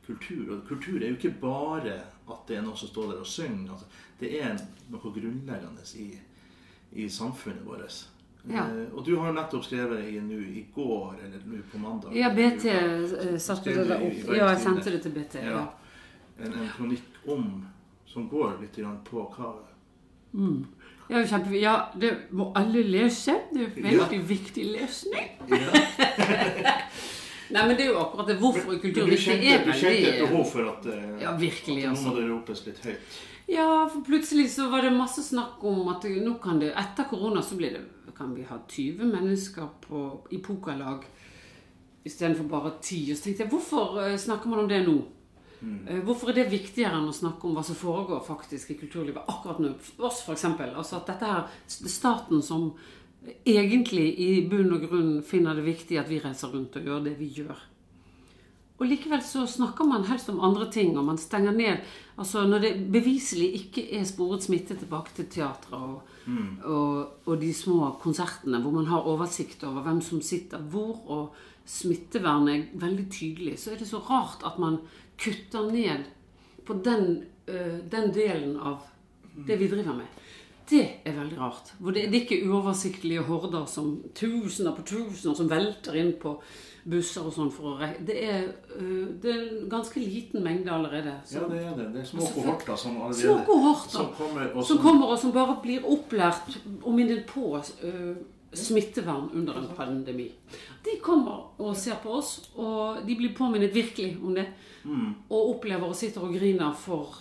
[0.10, 0.48] kultur.
[0.56, 3.76] Og kultur er jo ikke bare at det er noen som står der og synger.
[3.76, 3.86] Altså,
[4.20, 4.56] det er
[4.90, 6.08] noe grunnleggende i,
[7.04, 8.00] i samfunnet vårt.
[8.50, 8.66] Ja.
[8.66, 12.32] Eh, og du har nettopp skrevet i, nå i går, eller nå på mandag Ja,
[12.34, 12.78] BT uka,
[13.26, 14.32] eh, satte det opp.
[14.34, 15.44] Ja, jeg sendte det til BT.
[15.44, 15.60] Ja.
[15.60, 15.66] Ja.
[16.40, 17.50] En, en kronikk om
[18.10, 19.52] som går litt på hva
[21.10, 23.34] Ja, kjempe, ja, det må alle lese.
[23.54, 25.32] Det er veldig viktig lesning.
[25.50, 26.76] ja.
[27.50, 28.36] Nei, men det er jo akkurat det.
[28.38, 29.24] Hvorfor er kultur viktig?
[29.24, 32.12] kjente, er du kjente et behov for at, eh, Ja, virkelig, at nå altså.
[32.12, 33.16] må det ropes litt høyt.
[33.50, 37.42] Ja, for plutselig så var det masse snakk om at nå kan det Etter korona
[37.42, 37.82] så blir det
[38.14, 41.06] Kan vi ha 20 mennesker på, i pokerlag
[42.06, 43.12] istedenfor bare 10?
[43.12, 45.00] Og så tenkte jeg, hvorfor eh, snakker man om det nå?
[45.62, 49.28] Eh, Hvorfor er det viktigere enn å snakke om hva som foregår faktisk i kulturlivet
[49.28, 49.74] akkurat nå?
[49.84, 50.46] For oss, f.eks.
[50.70, 52.72] Altså at dette her det er staten som
[53.46, 57.18] egentlig i bunn og grunn finner det viktig at vi reiser rundt og gjør det
[57.20, 57.60] vi gjør.
[58.80, 61.82] Og likevel så snakker man helst om andre ting, og man stenger ned
[62.20, 66.02] Altså når det beviselig ikke er sporet smitte tilbake til teatret og,
[66.68, 71.36] og, og de små konsertene hvor man har oversikt over hvem som sitter hvor, og
[71.70, 74.82] smittevernet er veldig tydelig, så er det så rart at man
[75.20, 76.08] kutter ned
[76.66, 78.78] på den, øh, den delen av
[79.48, 80.08] det vi driver med.
[80.70, 81.74] Det er veldig rart.
[81.80, 86.36] Hvor det, det er ikke uoversiktlige horder som tusener på tusener som velter inn på
[86.90, 88.04] busser og sånn for å reise.
[88.06, 91.16] Det øh, det er en ganske liten mengde allerede.
[91.34, 91.88] Ja, det er det.
[91.96, 95.22] Det er små Altså, kohorter som allerede Små kohorter som kommer, og som kommer og
[95.22, 98.14] som bare blir opplært og minnet på uh,
[98.54, 100.30] smittevern under en pandemi.
[100.86, 104.48] De kommer og ser på oss, og de blir påminnet virkelig om det.
[104.86, 107.18] Og opplever og sitter og griner for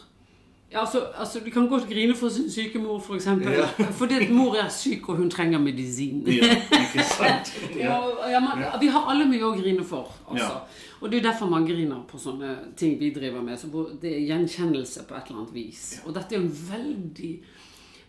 [0.72, 3.24] ja, altså, altså, Du kan godt grine for sin syke mor, f.eks.
[3.24, 3.66] For Ja.
[4.00, 6.26] Fordi mor er syk, og hun trenger medisin.
[6.26, 7.54] Ja, ikke sant?
[7.76, 7.96] Ja,
[8.30, 10.12] ja, man, vi har alle mye å grine for.
[10.28, 10.44] Altså.
[10.44, 10.84] Ja.
[11.00, 13.56] Og det er derfor man griner på sånne ting vi driver med.
[13.58, 13.70] Så
[14.02, 15.84] det er gjenkjennelse på et eller annet vis.
[16.04, 17.32] Og dette er en veldig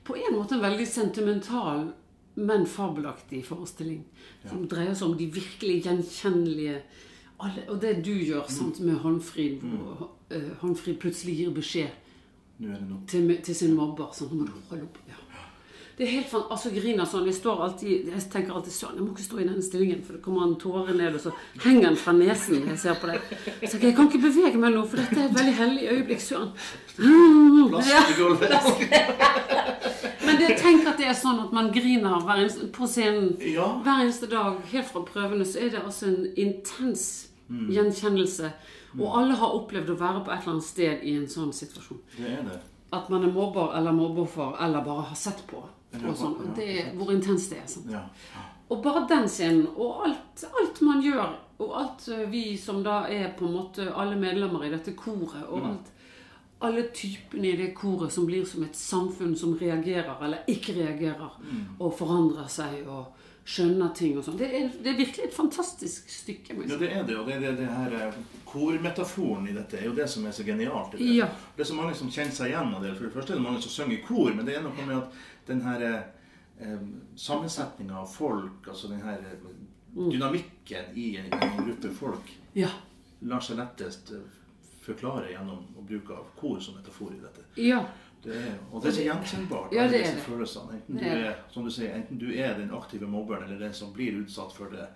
[0.04, 1.92] På en måte en veldig sentimental,
[2.36, 4.02] men fabelaktig forestilling.
[4.50, 6.80] Som dreier seg om de virkelig gjenkjennelige
[7.40, 11.90] alle, Og det du gjør sant, med Håndfrid, hvor eh, Håndfrid plutselig gir beskjed
[13.08, 14.12] til, til sin mobber.
[14.14, 14.98] Sånn, nå må du holde opp.
[15.08, 15.20] Ja.
[16.00, 19.04] Det er helt fan, altså griner sånn, Jeg står alltid, jeg tenker alltid sånn, jeg
[19.04, 21.34] må ikke stå i denne stillingen, for det kommer en tåre ned, og så
[21.66, 23.26] henger den fra nesen jeg ser på deg.
[23.66, 26.24] Så jeg, jeg kan ikke bevege meg nå, for dette er et veldig hellig øyeblikk.
[26.24, 26.54] Søren.
[27.00, 28.00] Mm, ja.
[30.24, 33.68] Men det, tenk at det er sånn at man griner eneste, på scenen Ja.
[33.84, 34.56] hver eneste dag.
[34.72, 37.70] Helt fra prøvene så er det altså en intens Mm.
[37.74, 38.52] gjenkjennelse.
[39.00, 42.02] Og alle har opplevd å være på et eller annet sted i en sånn situasjon.
[42.18, 42.62] Det er det.
[42.94, 45.62] At man er mobber eller mobbeoffer, eller bare har sett på.
[46.00, 46.38] Og sånn.
[46.58, 47.68] det er hvor intenst det er.
[47.70, 47.92] Sant?
[47.94, 48.04] Ja.
[48.70, 53.02] Og bare den scenen, og alt, alt man gjør, og alt eh, vi som da
[53.10, 55.90] er på en måte alle medlemmer i dette koret, og alt,
[56.62, 61.40] alle typene i det koret som blir som et samfunn som reagerer eller ikke reagerer,
[61.80, 63.16] og forandrer seg og
[63.50, 64.36] skjønner ting og sånn.
[64.38, 64.50] Det,
[64.84, 66.54] det er virkelig et fantastisk stykke.
[66.70, 67.16] Ja, det er det.
[67.18, 70.44] Og det, det, det her eh, kormetaforen i dette er jo det som er så
[70.46, 70.92] genialt.
[70.94, 71.08] Det.
[71.18, 71.28] Ja.
[71.56, 72.94] det er så mange som kjenner seg igjen av det.
[73.00, 74.98] For det første er det mange som synger i kor, men det er noe med
[75.00, 76.84] at den her eh,
[77.16, 79.50] sammensetninga av folk, altså den her eh,
[79.90, 80.12] Mm.
[80.14, 82.68] dynamikken i en, en gruppe folk, Ja.
[83.26, 84.20] lar seg lettest eh,
[84.86, 87.42] forklare gjennom å bruke av kor som metafor i dette.
[87.58, 87.80] ja.
[88.24, 89.72] Det er, og det er så gjenkjennbart.
[89.74, 90.74] Ja, alle det disse følelsene.
[90.82, 93.94] Enten du er som du sier, enten du er den aktive mobberen eller den som
[93.96, 94.88] blir utsatt for det.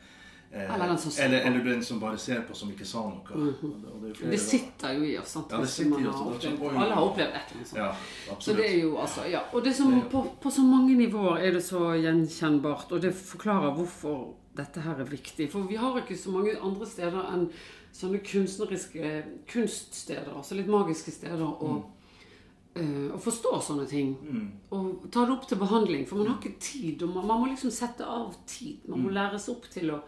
[0.51, 3.23] eh, Eller den som eller, eller den som bare ser på, som ikke sa noe.
[3.33, 5.31] Og det, det, Det sitter jo i oss.
[5.37, 5.51] Sant?
[5.51, 7.55] Ja, det sitter i oss, har og da opplevd- må Alle har opplevd et eller
[7.55, 7.79] annet sånt.
[8.27, 9.41] Ja, Så det er jo altså, ja.
[9.53, 13.73] Og det som, på, på så mange nivåer er det så gjenkjennbart, og det forklarer
[13.73, 15.49] hvorfor dette her er viktig.
[15.51, 17.47] For vi har ikke så mange andre steder enn
[17.93, 21.89] sånne kunstneriske kunststeder, altså litt magiske steder, og eh,
[22.73, 24.15] å forstå sånne ting.
[24.73, 27.03] Og ta det opp til behandling, for man har ikke tid.
[27.05, 28.81] Man, man må liksom sette av tid.
[28.89, 29.99] Man må læres opp til å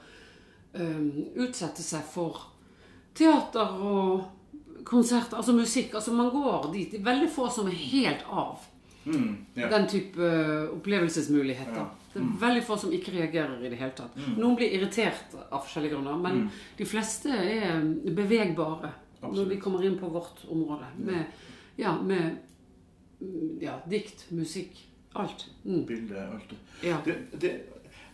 [0.73, 1.11] um,
[1.45, 2.41] utsette seg for
[3.15, 5.93] teater og konserter, altså musikk.
[5.93, 6.95] Altså man går dit.
[6.95, 8.71] Det er veldig få som er helt av
[9.05, 9.69] Mm, yeah.
[9.69, 10.21] den type
[10.73, 11.75] opplevelsesmuligheter.
[11.75, 11.89] Ja.
[12.13, 14.15] Det er veldig få som ikke reagerer i det hele tatt.
[14.37, 16.47] Noen blir irritert av forskjellige grunner, men
[16.77, 17.83] de fleste er
[18.17, 18.89] bevegbare.
[19.21, 19.51] Når Absolutt.
[19.51, 20.89] vi kommer inn på vårt område.
[20.97, 21.37] Med,
[21.75, 22.37] ja, med mm,
[23.61, 24.77] ja, dikt, musikk,
[25.15, 25.47] alt.
[25.65, 25.85] Mm.
[25.85, 26.53] Bilde, alt.
[26.83, 26.97] Ja.
[27.05, 27.53] det, det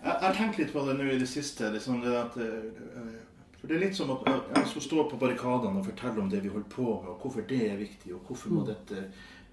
[0.04, 1.67] jeg har tenkt litt på det nå i det siste.
[1.74, 3.12] Liksom det at, eh,
[3.60, 6.30] for det er litt som at jeg- skulle skal stå på barrikadene og fortelle om
[6.30, 8.56] det vi holder på med, og hvorfor det er viktig, og hvorfor Mm.
[8.56, 9.04] må dette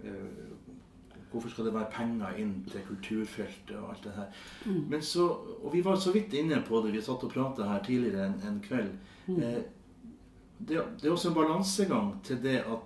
[0.04, 0.12] eh,
[1.30, 4.28] Hvorfor skal det være penger inn til kulturfeltet og alt det her.
[4.66, 4.86] Mm.
[4.88, 5.26] Men så,
[5.62, 8.40] og vi var så vidt inne på det, vi satt og prata her tidligere en,
[8.48, 8.94] en kveld.
[9.26, 9.42] Mm.
[9.42, 9.58] Eh,
[10.58, 12.80] det, det er også en balansegang til det at,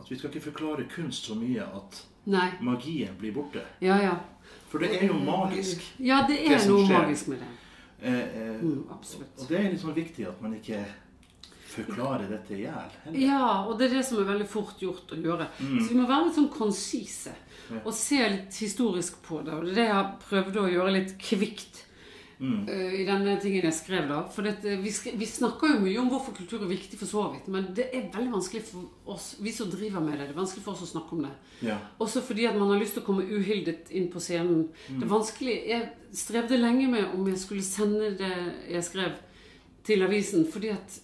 [0.00, 2.50] at vi skal ikke forklare kunst så mye at Nei.
[2.60, 3.62] magien blir borte.
[3.80, 4.18] Ja, ja.
[4.68, 5.82] For det er jo magisk.
[5.98, 6.98] Ja, det er Det noe skjer.
[7.02, 7.46] magisk med det.
[8.02, 9.38] Eh, eh, Mm, absolutt.
[9.40, 10.84] Og det er sånn viktig at man ikke
[11.70, 12.90] forklarer dette i hjel.
[13.20, 15.46] Ja, og det er det som er veldig fort gjort å gjøre.
[15.58, 17.32] Så vi må være litt sånn konsise
[17.84, 19.54] og se litt historisk på det.
[19.54, 21.84] Og det er det jeg har prøvd å gjøre litt kvikt
[22.40, 24.22] eh, i denne tingen jeg skrev da.
[24.32, 27.24] For dette, vi, skri- vi snakker jo mye om hvorfor kultur er viktig for så
[27.34, 30.40] vidt, men det er veldig vanskelig for oss, vi som driver med det, det er
[30.40, 31.34] vanskelig for oss å snakke om det.
[31.68, 31.76] Ja.
[32.00, 34.68] Også fordi at man har lyst til å komme uhildet inn på scenen.
[34.88, 35.58] Det er vanskelig.
[35.68, 38.32] Jeg strevde lenge med om jeg skulle sende det
[38.72, 39.20] jeg skrev
[39.84, 40.98] til avisen, fordi at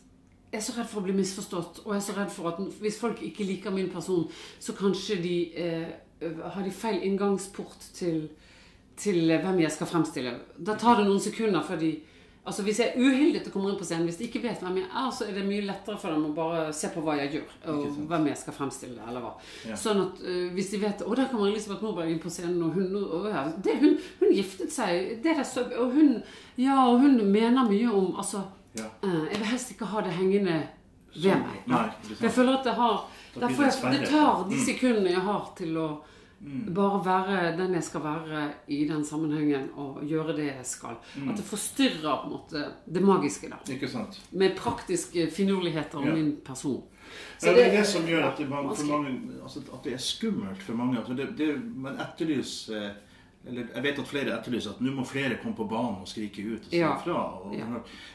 [0.52, 2.60] jeg er så redd for å bli misforstått, og jeg er så redd for at
[2.80, 4.24] hvis folk ikke liker min person,
[4.62, 5.88] så kanskje de eh,
[6.54, 8.28] har de feil inngangsport til,
[8.96, 10.34] til hvem jeg skal fremstille.
[10.58, 11.94] Da tar det noen sekunder før de
[12.46, 14.76] Altså Hvis jeg er uhildet og kommer inn på scenen, hvis de ikke vet hvem
[14.78, 17.32] jeg er, så er det mye lettere for dem å bare se på hva jeg
[17.32, 19.32] gjør, og hvem jeg skal fremstille, eller hva.
[19.66, 19.74] Ja.
[19.74, 22.78] Sånn at uh, hvis de vet Å, der kommer Elisabeth Moberg inn på scenen, og
[22.78, 26.22] hun, og, ja, det, hun, hun giftet seg det er så, Og hun
[26.54, 28.44] Ja, og hun mener mye om Altså,
[28.78, 28.86] Ja.
[29.02, 30.60] uh, jeg vil helst ikke ha det hengende
[31.16, 31.62] ved Sånn, meg.
[31.66, 31.84] nei,
[32.20, 32.96] jeg føler at det har
[33.34, 33.98] det jeg.
[33.98, 34.64] Det tar de Mm.
[34.70, 35.88] sekundene jeg har til å
[36.74, 40.98] bare være den jeg skal være i den sammenhengen, og gjøre det jeg skal.
[41.16, 41.30] Mm.
[41.30, 43.56] At det forstyrrer på en måte det magiske, da.
[43.72, 44.20] Ikke sant?
[44.32, 46.14] Med praktiske finurligheter om Ja.
[46.14, 46.82] min person.
[47.38, 50.62] Så det er det som gjør at det, for mange, altså, at det er skummelt
[50.62, 50.98] for mange.
[50.98, 52.90] Altså, det, det, man etterlyser eh,
[53.48, 56.42] eller Jeg vet at flere etterlyser at nå må flere komme på banen og skrike
[56.44, 56.96] ut og si Ja.
[56.96, 57.14] ifra.
[57.44, 57.64] Og, Ja.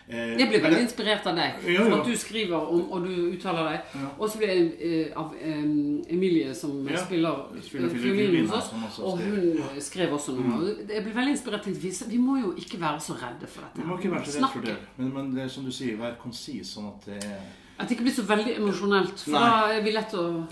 [0.10, 3.32] eh, Jeg blir veldig inspirert av deg, Ja, for at du skriver om, og du
[3.34, 3.82] uttaler deg.
[3.96, 4.08] Ja.
[4.20, 6.98] Og så blir jeg eh, av eh, Emilie, som Ja.
[7.06, 10.60] spiller, Spiller eh, fiolin hos oss, og hun eh, skrev også noe.
[10.62, 11.64] Og Jeg blir veldig inspirert.
[11.64, 13.76] til Vi, vi må jo ikke være så redde for dette.
[13.78, 14.78] Vi må ikke være så redde for det.
[14.98, 17.40] Men, men det er som du sier, vær konsis, sånn at det er
[17.80, 19.40] At det ikke blir så veldig emosjonelt, for Nei.
[19.40, 20.46] da er vi lett å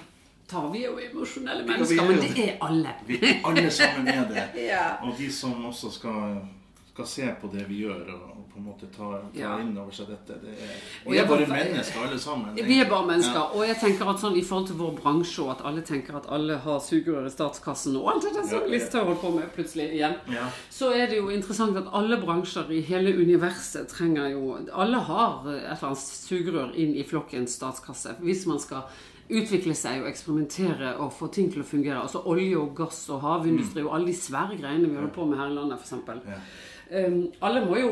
[0.49, 0.65] ta.
[0.73, 2.95] Vi er jo emosjonelle mennesker, er men det er alle.
[3.07, 4.47] Vi alle sammen er det.
[4.69, 4.87] Ja.
[5.05, 6.41] Og de som også skal,
[6.93, 9.51] skal se på det vi gjør, og, og på en måte ta, ta Ja.
[9.61, 10.71] inn over seg dette det er,
[11.05, 12.55] Og Vi er bare mennesker, alle sammen.
[12.65, 13.45] Vi er bare mennesker, Ja.
[13.55, 16.25] og jeg tenker at sånn i forhold til vår bransje, og at alle tenker at
[16.33, 19.53] alle har sugerør i statskassen, og alt det som Ja, har Listhaug holder på med
[19.55, 20.17] plutselig igjen,
[20.69, 25.47] så er det jo interessant at alle bransjer i hele universet trenger jo Alle har
[25.47, 28.83] et eller annet sugerør inn i flokkens statskasse hvis man skal
[29.29, 32.01] utvikle seg og eksperimentere og få ting til å fungere.
[32.01, 35.37] Altså olje og gass og havindustri og alle de svære greiene vi holder på med
[35.41, 35.93] her i landet, f.eks.
[36.89, 37.91] Um, alle må jo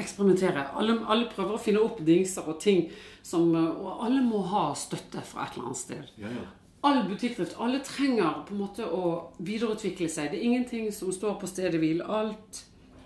[0.00, 0.64] eksperimentere.
[0.78, 2.86] Alle, alle prøver å finne opp dingser og ting
[3.22, 6.08] som Og alle må ha støtte fra et eller annet sted.
[6.18, 6.48] Ja, ja.
[6.82, 7.54] All butikkdrift.
[7.62, 10.32] Alle trenger på en måte å videreutvikle seg.
[10.32, 12.02] Det er ingenting som står på stedet hvil.
[12.02, 12.64] Alt,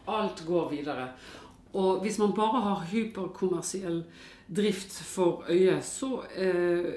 [0.09, 1.11] alt går videre.
[1.77, 4.03] Og hvis man bare har hyperkommersiell
[4.49, 6.93] drift for øye, så eh,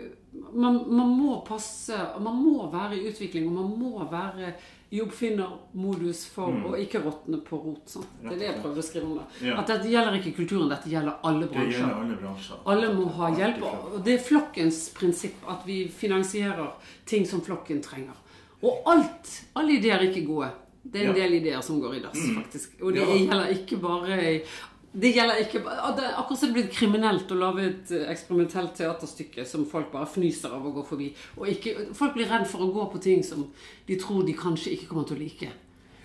[0.54, 4.54] man, man må passe Man må være i utvikling, og man må være
[4.92, 7.84] i oppfinnermodus for å ikke råtne på rot.
[7.92, 8.08] Sant?
[8.24, 9.20] Det er det jeg prøvde å skrive om.
[9.20, 9.50] det.
[9.50, 9.58] Ja.
[9.62, 11.76] At dette gjelder ikke kulturen, dette gjelder alle bransjer.
[11.76, 12.64] Det gjelder alle bransjer.
[12.74, 13.60] Alle må ha hjelp.
[13.68, 16.72] Og det er flokkens prinsipp at vi finansierer
[17.10, 18.18] ting som flokken trenger.
[18.66, 19.30] Og alt,
[19.62, 20.50] alle ideer er ikke gode.
[20.90, 21.22] Det er en Ja.
[21.22, 22.82] del ideer som går i dass, faktisk.
[22.82, 23.14] Og det Ja.
[23.14, 24.42] gjelder ikke bare
[24.92, 28.08] det gjelder ikke det er Akkurat som det er blitt kriminelt å lage et eh,
[28.10, 31.12] eksperimentelt teaterstykke som folk bare fnyser av å gå forbi.
[31.38, 33.46] Og ikke, folk blir redd for å gå på ting som
[33.86, 35.52] de tror de kanskje ikke kommer til å like.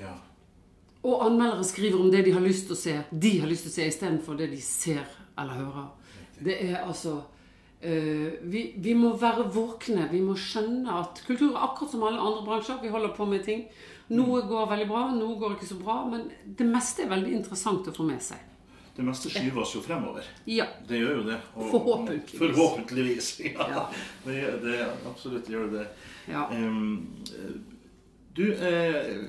[0.03, 0.13] Ja.
[1.05, 3.73] Og anmeldere skriver om det de har lyst til å se, de har lyst til
[3.73, 5.05] å se, istedenfor det de ser
[5.41, 6.19] eller hører.
[6.41, 7.23] Det er altså
[7.85, 10.07] Uh, vi, vi må være våkne.
[10.09, 12.79] Vi må skjønne at kultur er akkurat som alle andre bransjer.
[12.81, 13.67] Vi holder på med ting.
[14.17, 15.99] Noe går veldig bra, noe går ikke så bra.
[16.09, 18.41] Men det meste er veldig interessant å få med seg.
[18.97, 20.23] Det meste skyver oss jo fremover.
[20.47, 20.67] Ja.
[20.89, 21.39] Det gjør jo det.
[21.55, 22.39] Og- Forhåpentligvis.
[22.39, 23.41] Forhåpentligvis.
[23.55, 23.67] Ja.
[23.71, 23.87] Ja.
[24.25, 24.77] Det, det
[25.11, 25.87] absolutt gjør det.
[26.29, 26.45] ja.
[26.53, 27.57] Eh,
[28.35, 29.25] du, eh,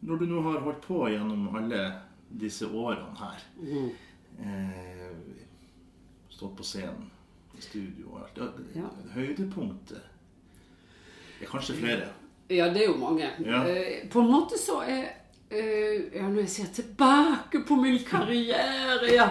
[0.00, 1.80] når du nå har holdt på gjennom alle
[2.30, 3.90] disse årene her Mm.
[4.40, 5.16] eh,
[6.30, 7.10] Stått på scenen,
[7.58, 8.60] i studio og alt.
[8.74, 8.88] Ja.
[9.14, 10.00] Høydepunktet
[11.40, 12.08] er kanskje flere.
[12.50, 13.28] Ja, det er jo mange.
[13.46, 13.60] Ja.
[13.70, 15.04] Eh, på en måte så er
[15.54, 19.28] Ja, når jeg ser tilbake på min karriere ja.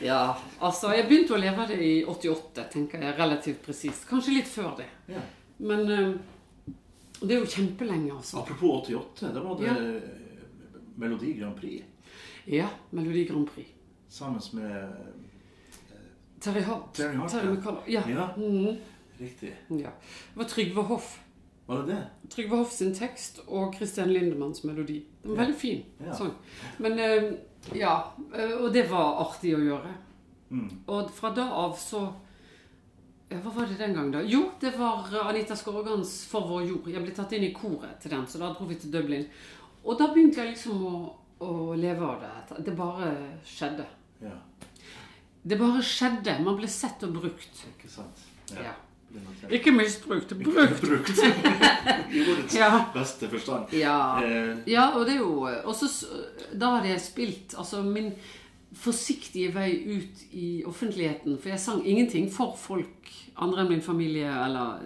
[0.00, 0.20] Ja,
[0.58, 4.06] altså jeg begynte å leve det i 88, tenker jeg, relativt presist.
[4.08, 4.88] Kanskje litt før det.
[5.12, 5.22] Ja.
[5.60, 6.12] Men eh,
[7.20, 8.40] det er jo kjempelenge, altså.
[8.40, 9.74] Apropos 88, da var det
[11.00, 11.84] Melodi Grand Prix
[12.48, 13.68] Ja, Melodi Grand Prix.
[14.08, 14.94] sammen med
[16.40, 16.94] Terry Hart.
[16.96, 17.56] Terry Hart, Terry
[17.86, 18.02] ja.
[18.08, 18.16] Ja.
[18.16, 18.28] Ja.
[18.36, 18.76] Mhm.
[19.20, 19.52] Riktig.
[19.68, 19.90] ja.
[20.32, 21.18] Det var Trygve Hoff.
[21.70, 22.30] Var det det?
[22.34, 25.00] Trygve Hoff sin tekst og Christian Lindemanns melodi.
[25.22, 25.44] Den var Ja.
[25.44, 25.84] veldig fin.
[26.02, 26.12] Ja.
[26.18, 26.32] Sånn.
[26.82, 27.28] Men eh,
[27.78, 27.92] ja,
[28.34, 29.92] eh, og det var artig å gjøre.
[30.50, 30.66] Mm.
[30.90, 32.00] Og fra da av så
[33.30, 34.20] ja, Hva var det den gang, da?
[34.26, 36.88] Jo, det var Anita Skorgans 'For vår jord'.
[36.90, 39.26] Jeg ble tatt inn i koret til den, så da dro vi til Dublin.
[39.84, 42.64] Og da begynte jeg liksom å, å leve av det.
[42.64, 43.12] Det bare
[43.46, 43.86] skjedde.
[44.20, 44.34] Ja,
[45.46, 46.42] Det bare skjedde.
[46.44, 47.62] Man ble sett og brukt.
[47.70, 48.18] ikke sant?
[48.50, 48.56] Ja.
[48.56, 48.89] Notert.
[49.50, 50.80] Ikke misbrukt, brukt.
[50.80, 51.18] Brukt.
[52.14, 52.84] I ordets Ja.
[52.94, 53.72] beste forstand.
[53.72, 53.96] Ja.
[54.22, 56.06] Eh, Ja, og det er jo Og så s-
[56.58, 58.12] Da hadde jeg spilt altså min
[58.74, 61.38] forsiktige vei ut i offentligheten.
[61.42, 64.78] For jeg sang ingenting for folk andre enn min familie eller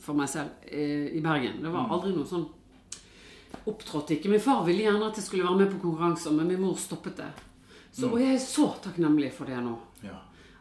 [0.00, 1.60] for meg selv eh, i Bergen.
[1.62, 2.48] Det var aldri noe sånn
[3.68, 4.28] Opptrådte ikke.
[4.32, 7.16] Min far ville gjerne at jeg skulle være med på konkurranser, men min mor stoppet
[7.16, 7.28] det.
[7.92, 9.76] Så, Og jeg er så takknemlig for det nå.
[10.04, 10.16] ja.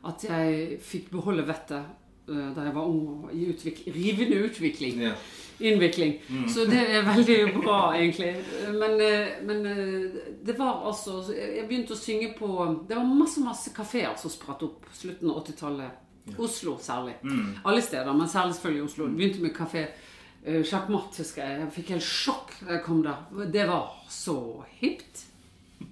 [0.08, 1.86] At jeg fikk beholde vettet eh,
[2.28, 5.14] da jeg var ung i utvik rivende utvikling ja.
[5.60, 6.18] innvikling.
[6.52, 8.34] Så det er veldig bra, egentlig.
[8.74, 12.50] Men, eh, men eh, det var altså Jeg begynte å synge på
[12.88, 16.04] Det var masse masse kafeer som spratt opp slutten av 80-tallet.
[16.38, 17.16] Oslo særlig.
[17.64, 19.08] Alle steder, men særlig selvfølgelig Oslo.
[19.08, 21.62] Begynte med kafé uh, Sjakkmatt, husker jeg.
[21.62, 23.48] Jeg fikk helt sjokk da jeg kom der.
[23.54, 24.40] Det var så
[24.82, 25.24] hipt.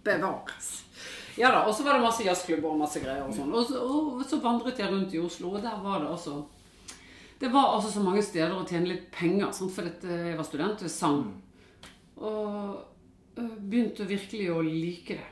[0.03, 0.84] Bevares.
[1.35, 3.25] Ja da, Og så var det masse jazzklubber og masse greier.
[3.27, 3.51] Og sånn.
[3.51, 3.71] Og,
[4.15, 6.43] og så vandret jeg rundt i Oslo, og der var det altså
[7.39, 9.73] det var altså så mange steder å tjene litt penger, sant?
[9.75, 11.25] for eh, jeg var student og sang.
[12.15, 15.31] Og øh, begynte virkelig å like det.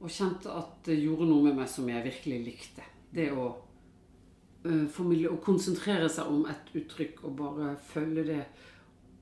[0.00, 2.86] Og kjente at det gjorde noe med meg som jeg virkelig likte.
[3.10, 8.40] Det å øh, formidle og konsentrere seg om et uttrykk og bare følge det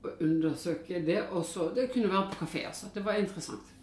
[0.05, 1.23] og undersøke det.
[1.35, 2.93] Også, det kunne være på kafé, altså.
[2.93, 3.73] Det var interessant.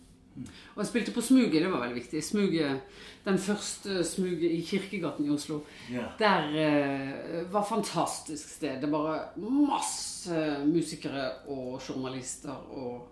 [0.75, 2.23] Og jeg spilte på Smuget, det var veldig viktig.
[2.25, 2.81] Smuget,
[3.25, 5.61] Den første Smuget i Kirkegaten i Oslo.
[5.93, 6.05] Ja.
[6.19, 8.81] Der uh, var fantastisk sted.
[8.81, 13.09] Det var masse musikere og journalister og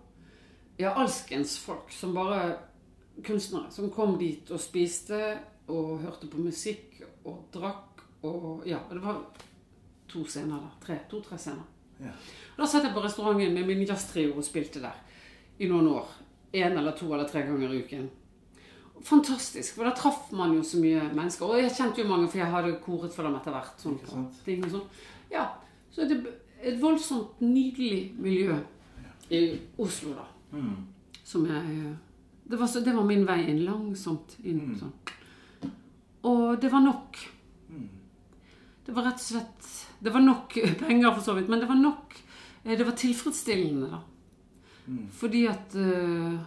[0.79, 2.55] ja, alskens folk som bare
[3.23, 5.37] kunstnere som kom dit og spiste
[5.71, 9.21] og hørte på musikk og drakk og ja, det var
[10.09, 10.75] to scener der.
[10.85, 11.63] Tre, To-tre scener.
[11.99, 12.11] Ja.
[12.57, 14.97] Da satt jeg på restauranten med min jazztrio og spilte der
[15.59, 16.09] i noen år.
[16.61, 18.07] En eller to eller tre ganger i uken.
[19.05, 21.45] Fantastisk, for da traff man jo så mye mennesker.
[21.45, 23.75] Og jeg kjente jo mange, for jeg hadde koret for dem etter hvert.
[23.81, 24.87] Sånn, ting og sånn.
[25.33, 25.49] Ja,
[25.93, 28.55] så det er et voldsomt nydelig miljø
[29.33, 29.43] i
[29.81, 30.25] Oslo, da.
[30.55, 30.73] Mm.
[31.25, 31.93] Som jeg
[32.45, 34.75] det var, så, det var min vei inn, langsomt inn.
[34.77, 35.71] Sånn.
[36.29, 37.17] Og det var nok.
[37.73, 37.87] Mm.
[38.85, 41.79] Det var rett og slett Det var nok penger, for så vidt, men det var
[41.79, 42.13] nok
[42.61, 44.01] eh, Det var tilfredsstillende, da.
[44.85, 45.07] Mm.
[45.11, 46.37] Fordi at eh,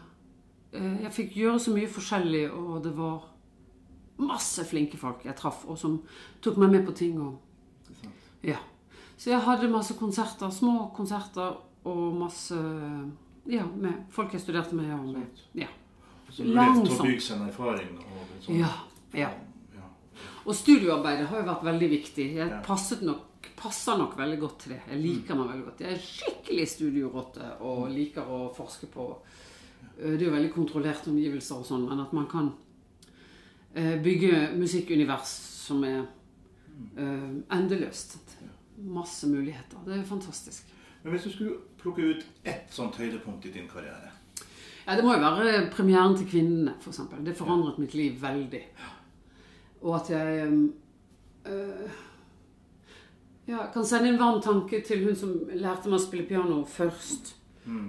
[1.05, 3.27] jeg fikk gjøre så mye forskjellig, og det var
[4.19, 6.01] masse flinke folk jeg traff, og som
[6.45, 7.21] tok meg med på ting.
[7.23, 7.39] Og,
[8.47, 8.59] ja.
[9.19, 12.59] Så jeg hadde masse konserter, små konserter, og masse
[13.49, 14.91] Ja, med folk jeg studerte med.
[14.93, 15.71] Og med ja.
[16.29, 17.95] Så mulighet til å bygge seg en erfaring.
[18.03, 18.59] Og sånn.
[18.61, 18.73] Ja,
[19.17, 19.31] ja.
[20.45, 22.27] Og studioarbeidet har jo vært veldig viktig.
[22.37, 23.28] Jeg passet nok,
[23.59, 24.81] passer nok veldig godt til det.
[24.93, 25.83] Jeg liker meg veldig godt.
[25.85, 31.13] Jeg er skikkelig studiorotte og liker å forske på eh, Det er jo veldig kontrollerte
[31.13, 32.53] omgivelser og sånn, men at man kan
[33.75, 35.35] eh, bygge musikkunivers
[35.69, 38.19] som er eh, endeløst.
[38.79, 39.81] Masse muligheter.
[39.87, 40.71] Det er fantastisk.
[41.03, 44.13] Men hvis du skulle plukke ut ett sånt høydepunkt i din karriere
[44.87, 47.01] Ja, Det må jo være premieren til Kvinnene, f.eks.
[47.27, 48.63] Det forandret mitt liv veldig.
[49.83, 50.53] Og at jeg
[51.47, 51.99] øh,
[53.49, 56.63] ja, jeg kan sende en varm tanke til hun som lærte meg å spille piano
[56.69, 57.35] først.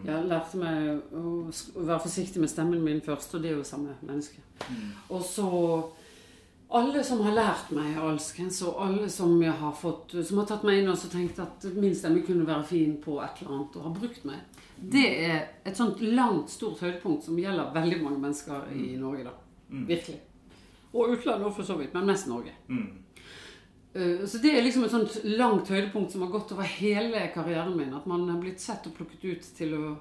[0.08, 3.96] Jeg lærte meg å, være forsiktig med stemmen min først, og det er jo samme
[4.02, 4.42] menneske.
[5.10, 5.50] Og så
[6.80, 10.82] alle som har lært meg alskens, og alle som, har fått, som har tatt meg
[10.82, 13.88] inn og så tenkt at min stemme kunne være fin på et eller annet, og
[13.88, 14.66] har brukt meg.
[14.80, 19.26] Det er et sånt langt, stort høydepunkt som gjelder veldig mange mennesker i Norge.
[19.28, 19.34] da.
[19.90, 20.20] Virkelig.
[20.94, 22.54] Og utlandet òg, for så vidt, men mest Norge.
[22.70, 23.09] Eh,
[23.90, 27.96] Så det er liksom et sånt langt høydepunkt som har gått over hele karrieren min.
[27.98, 29.96] At man har blitt sett og plukket ut til å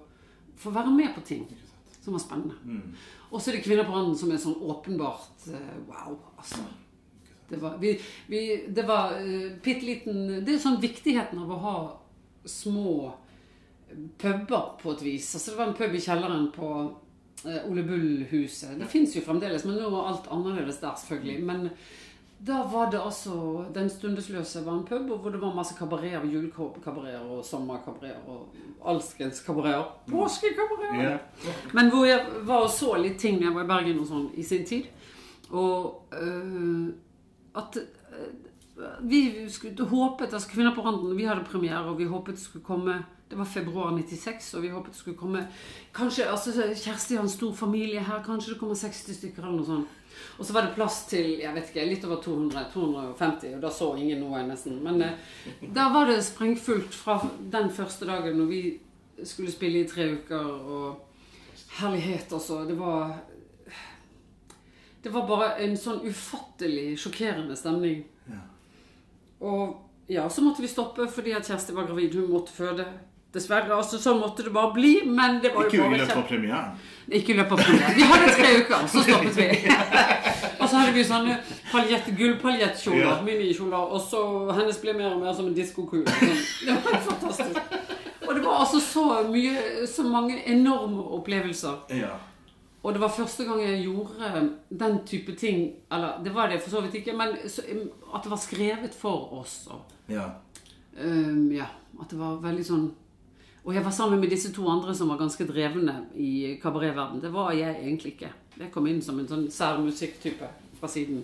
[0.61, 1.47] få være med på ting
[2.03, 2.59] som var spennende.
[3.31, 6.65] Og så er det Kvinner på randen som er sånn åpenbart eh, wow, altså.
[7.49, 7.95] Det var, vi,
[8.29, 11.77] vi, det var uh, bitte liten Det er sånn viktigheten av å ha
[12.45, 13.15] små
[14.21, 15.31] puber på et vis.
[15.35, 16.69] Altså Det var en pub i kjelleren på
[17.49, 18.77] eh, Ole Bull-huset.
[18.81, 21.39] Det fins jo fremdeles, men nå er alt annerledes der, selvfølgelig.
[21.49, 21.71] Men
[22.39, 27.25] da var det altså Den stundesløse var en pub hvor det var masse kabareter, julekabareter
[27.27, 28.55] og sommerkabareter og
[28.87, 29.85] alskens kabareter.
[30.11, 31.03] Påskekabareter!
[31.03, 31.19] Yeah.
[31.75, 34.31] Men hvor jeg var og så litt ting da jeg var i Bergen og sånn
[34.39, 34.87] i sin tid.
[35.51, 36.95] Og øh,
[37.59, 38.33] at øh,
[39.03, 42.65] vi skulle, håpet altså Kvinner på randen, vi hadde premiere, og vi håpet det skulle
[42.65, 45.49] komme Det var februar 96, og vi håpet det skulle komme
[45.95, 46.53] Kanskje altså
[46.85, 49.98] Kjersti har en stor familie her, kanskje det kommer 60 stykker eller noe sånt.
[50.39, 53.73] Og så var det plass til jeg vet ikke, litt over 200, 250, og da
[53.75, 54.79] så ingen noe nesten.
[54.85, 55.33] Men eh,
[55.75, 57.19] da var det sprengfullt fra
[57.53, 58.63] den første dagen når vi
[59.27, 61.09] skulle spille i tre uker, og
[61.81, 62.65] herlighet, altså.
[62.65, 63.17] Det var
[65.03, 68.01] Det var bare en sånn ufattelig sjokkerende stemning.
[68.27, 68.41] Ja.
[69.47, 72.17] Og ja, så måtte vi stoppe fordi at Kjersti var gravid.
[72.19, 72.87] Hun måtte føde.
[73.35, 73.75] Dessverre.
[73.77, 74.93] altså Sånn måtte det bare bli.
[75.05, 76.71] Men det var Ikke jo i løpet av premieren.
[77.11, 77.97] ikke i løpet av premieren.
[77.97, 79.49] Vi hadde tre uker, så stoppet vi.
[80.61, 81.37] og så hadde vi sånne
[81.73, 83.19] paljett, gullpaljettkjoler, Ja.
[83.27, 84.23] minikjoler, og så
[84.57, 86.05] hennes ble mer og mer som en diskokule.
[86.67, 87.61] Det var fantastisk.
[88.29, 91.79] Og det var altså så mye, så mange enorme opplevelser.
[91.97, 92.11] Ja.
[92.85, 94.43] Og det var første gang jeg gjorde
[94.81, 95.63] den type ting,
[95.93, 99.67] eller det var det for så vidt ikke, men at det var skrevet for oss.
[99.73, 99.81] Og,
[100.13, 100.27] ja.
[101.01, 101.67] Um, ja,
[102.01, 102.87] at det var veldig sånn
[103.69, 107.21] Og jeg var sammen med disse to andre som var ganske drevne i kabaretverden.
[107.21, 108.31] Det var jeg egentlig ikke.
[108.57, 110.49] Jeg kom inn som en sånn sær musikktype
[110.79, 111.21] fra siden.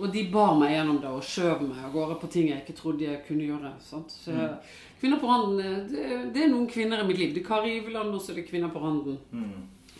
[0.00, 2.76] Og de bar meg gjennom det og skjøv meg av gårde på ting jeg ikke
[2.78, 3.74] trodde jeg kunne gjøre.
[3.84, 4.16] Sant?
[4.16, 4.72] Så, mm.
[5.00, 7.36] Kvinner på randen, eh, det, det er noen kvinner i mitt liv.
[7.36, 9.20] Det er Kari Iveland, og så er det Kvinner på randen.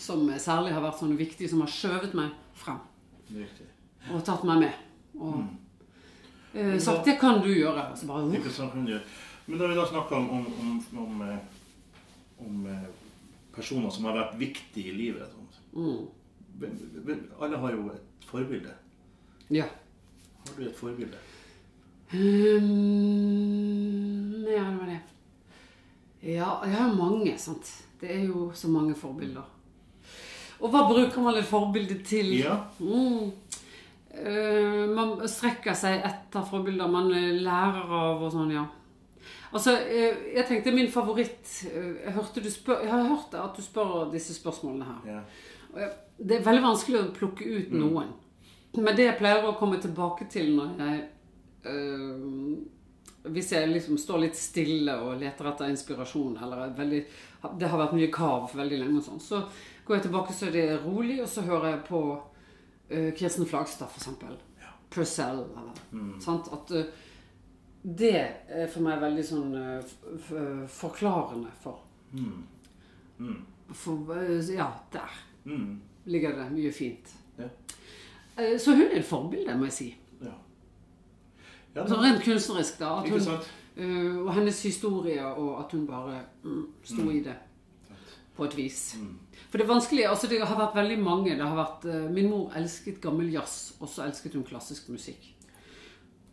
[0.00, 2.80] Som særlig har vært sånn viktig, som har skjøvet meg frem
[3.32, 3.68] Riktig.
[4.08, 4.82] og tatt meg med.
[5.20, 5.38] Og
[6.54, 7.92] eh, sagt 'det kan du gjøre'.
[7.92, 9.00] Og så bare gjør.
[9.46, 11.38] Men da vi da snakker om, om, om, om, eh,
[12.46, 12.88] om eh,
[13.54, 15.30] personer som har vært viktige i livet
[15.72, 16.06] mm,
[17.38, 18.74] Alle har jo et forbilde.
[19.54, 19.64] Ja.
[20.46, 21.18] Har du et forbilde?
[22.12, 22.64] Um,
[24.46, 25.00] ja, det var det.
[26.20, 27.84] Ja, jeg har mange, sant.
[28.00, 29.46] Det er jo så mange forbilder.
[30.58, 32.38] Og hva bruker man et forbilde til?
[32.40, 32.56] Ja.
[32.80, 33.30] Mm.
[34.16, 38.66] Uh, man strekker seg etter forbilder man lærer av og sånn, ja.
[39.52, 43.56] Altså, eh, jeg tenkte min favoritt eh, jeg, hørte du spør, jeg har hørt at
[43.56, 45.20] du spør disse spørsmålene her.
[45.76, 45.88] ja.
[46.16, 48.14] Det er veldig vanskelig å plukke ut noen.
[48.76, 51.02] Men det jeg pleier å komme tilbake til når jeg
[51.68, 52.56] øh,
[53.32, 57.00] Hvis jeg liksom står litt stille og leter etter inspirasjon, eller er veldig,
[57.58, 59.40] det har vært mye kav veldig lenge, og sånn, så
[59.86, 63.90] går jeg tilbake så det er rolig, og så hører jeg på øh, Kirsten Flagstad,
[63.90, 64.36] for eksempel.
[64.94, 66.46] Purcell, eller sant?
[66.54, 66.86] At øh,
[67.86, 68.14] det
[68.48, 69.52] er for meg veldig sånn
[69.84, 71.78] f- forklarende for,
[73.72, 75.80] for øh, Ja, der Mm.
[76.06, 77.12] ligger det mye fint.
[77.38, 77.44] Ja.
[78.38, 79.94] Eh, Så hun er et forbilde, må jeg si.
[80.22, 80.32] ja.
[81.76, 82.98] ja Så rent kunstnerisk, da.
[83.04, 83.20] At hun,
[83.76, 87.36] eh, og hennes historie, og at hun bare mm, sto i det.
[88.36, 88.96] På et vis.
[89.00, 89.18] Mm.
[89.50, 91.30] For det er vanskelig altså Det har vært veldig mange.
[91.30, 95.32] Det har vært, eh, min mor elsket gammel jazz, og så elsket hun klassisk musikk.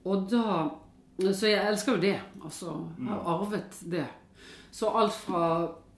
[0.06, 0.70] Og da
[1.22, 2.18] Så jeg elsker jo det.
[2.44, 4.08] Altså, jeg har arvet det.
[4.74, 5.44] Så alt fra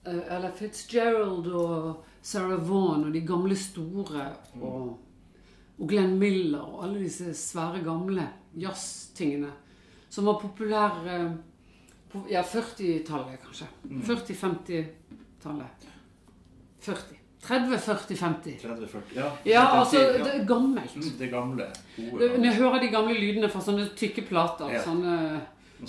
[0.04, 4.26] eh, Ella Fitzgerald og Sarah Vaughan og de gamle store
[4.60, 4.98] og,
[5.78, 8.28] og Glenn Miller og alle disse svære gamle
[8.60, 9.52] jazztingene
[10.10, 11.16] som var populære
[12.12, 13.66] på ja, 40-tallet, kanskje.
[14.06, 15.86] 40-50-tallet.
[16.86, 17.25] 40.
[17.46, 18.58] 30, 40, 50.
[18.62, 20.96] 30-40 Ja, Ja, det- altså, det er gammelt.
[20.96, 21.64] Mm, Det gamle.
[21.96, 22.28] Gode.
[22.38, 24.82] Når jeg hører de gamle lydene fra sånne tykke plater, Ja.
[24.82, 25.40] sånne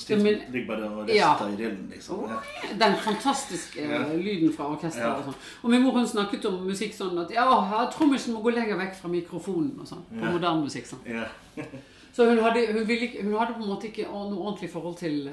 [0.10, 1.34] min- ligger bare og Ja.
[1.34, 2.30] rister i rillen, liksom.
[2.30, 2.39] Ja.
[2.86, 4.03] Den fantastiske Ja.
[4.16, 5.14] lyden fra orkesteret Ja.
[5.16, 5.36] og sånn.
[5.64, 8.76] Og min mor hun snakket om musikk sånn at ja, ja, trommisen må gå lenger
[8.78, 10.03] vekk fra mikrofonen og sånn.
[10.20, 10.32] På Ja.
[10.32, 10.86] moderne musikk.
[10.88, 10.99] sånn.
[11.05, 11.24] Ja.
[12.14, 15.28] Så hun hadde, hun, ville hun hadde på en måte ikke noe ordentlig forhold til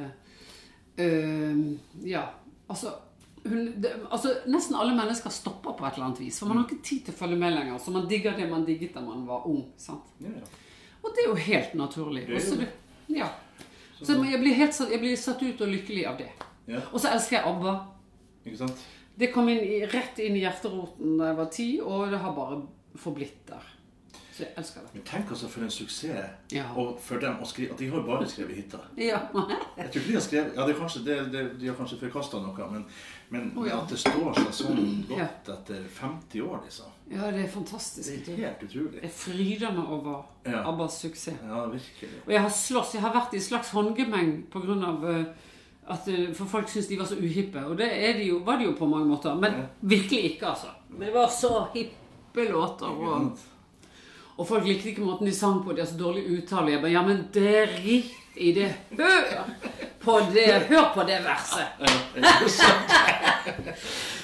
[0.99, 2.23] eh, eh, Ja,
[2.69, 2.89] altså,
[3.45, 6.39] hun, det, altså Nesten alle mennesker stopper på et eller annet vis.
[6.41, 7.79] For man har ikke tid til å følge med lenger.
[7.79, 9.65] Så man digger det man digget da man var ung.
[9.77, 10.15] sant?
[10.19, 10.45] Ja, ja.
[11.05, 12.27] Og det er jo helt naturlig.
[12.27, 13.29] Det er så det- ja.
[14.03, 16.31] Så jeg blir, helt, jeg blir satt ut og lykkelig av det.
[16.93, 17.75] Og så elsker jeg ABBA.
[19.17, 19.61] Det kom inn
[19.93, 22.63] rett inn i hjerteroten da jeg var ti, og det har bare
[22.99, 23.63] forblitt der.
[24.35, 24.89] Så jeg elsker det.
[24.97, 26.65] Men tenk altså for en suksess Ja.
[26.77, 28.81] og for dem å skrive At de har jo bare skrevet hytta.
[28.99, 29.21] Ja.
[29.79, 32.41] Jeg tror ikke de har skrevet Ja, det kanskje, det, det, de har kanskje forkasta
[32.43, 32.83] noe, men,
[33.31, 33.79] men oh, ja.
[33.79, 36.91] at det står seg sånn godt etter 50 år, liksom.
[37.15, 38.11] ja, det er fantastisk.
[38.27, 39.05] Det er helt utrolig.
[39.07, 40.65] Jeg fryder meg over Ja.
[40.69, 41.39] ABBAs suksess.
[41.47, 42.11] Ja, virkelig.
[42.27, 45.25] Og jeg har slåss, jeg har vært i en slags håndgemeng på grunn av eh,
[45.87, 48.65] At, eh, for folk syntes de var så uhippe, og det de jo, var de
[48.65, 49.35] jo på mange måter.
[49.37, 50.71] Men virkelig ikke, altså.
[50.99, 52.89] Det var så hippe låter.
[52.89, 53.39] Og,
[54.35, 55.73] og folk likte ikke måten de sang på.
[55.73, 56.75] De har så dårlig uttale.
[56.75, 58.71] Jeg bare, ja, men drit i det.
[58.99, 59.45] Hør
[60.05, 61.67] på det, hør på det verset.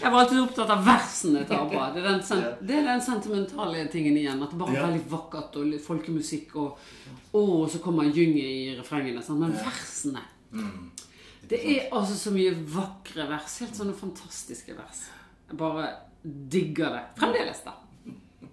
[0.01, 1.83] Jeg var alltid opptatt av versene til ABBA.
[1.95, 4.41] Det er den, sen det er den sentimentale tingen igjen.
[4.43, 6.79] At det bare er veldig vakkert og folkemusikk, og,
[7.37, 9.23] og så kommer gynget i refrengene.
[9.25, 9.45] Sant?
[9.45, 10.25] Men versene
[11.51, 13.59] Det er altså så mye vakre vers.
[13.63, 15.05] Helt sånne fantastiske vers.
[15.51, 15.91] Jeg bare
[16.25, 17.05] digger det.
[17.21, 17.77] Fremdeles, da.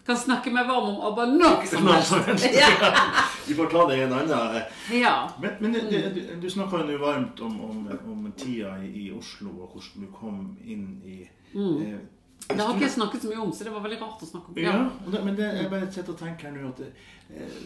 [0.05, 2.13] Kan snakke meg varm om ABBA når som helst.
[2.27, 2.47] helst.
[3.47, 4.61] Vi får ta det i en annen
[4.91, 5.31] Ja.
[5.41, 9.11] Men, men det, det, du, du snakka jo varmt om, om, om tida i, i
[9.11, 11.99] Oslo, og hvordan du kom inn i eh,
[12.47, 14.51] Det har ikke jeg snakket så mye om, så det var veldig rart å snakke
[14.51, 14.59] om.
[14.59, 17.57] Ja, ja det, men det, jeg bare sitter og tenker her nå at eh,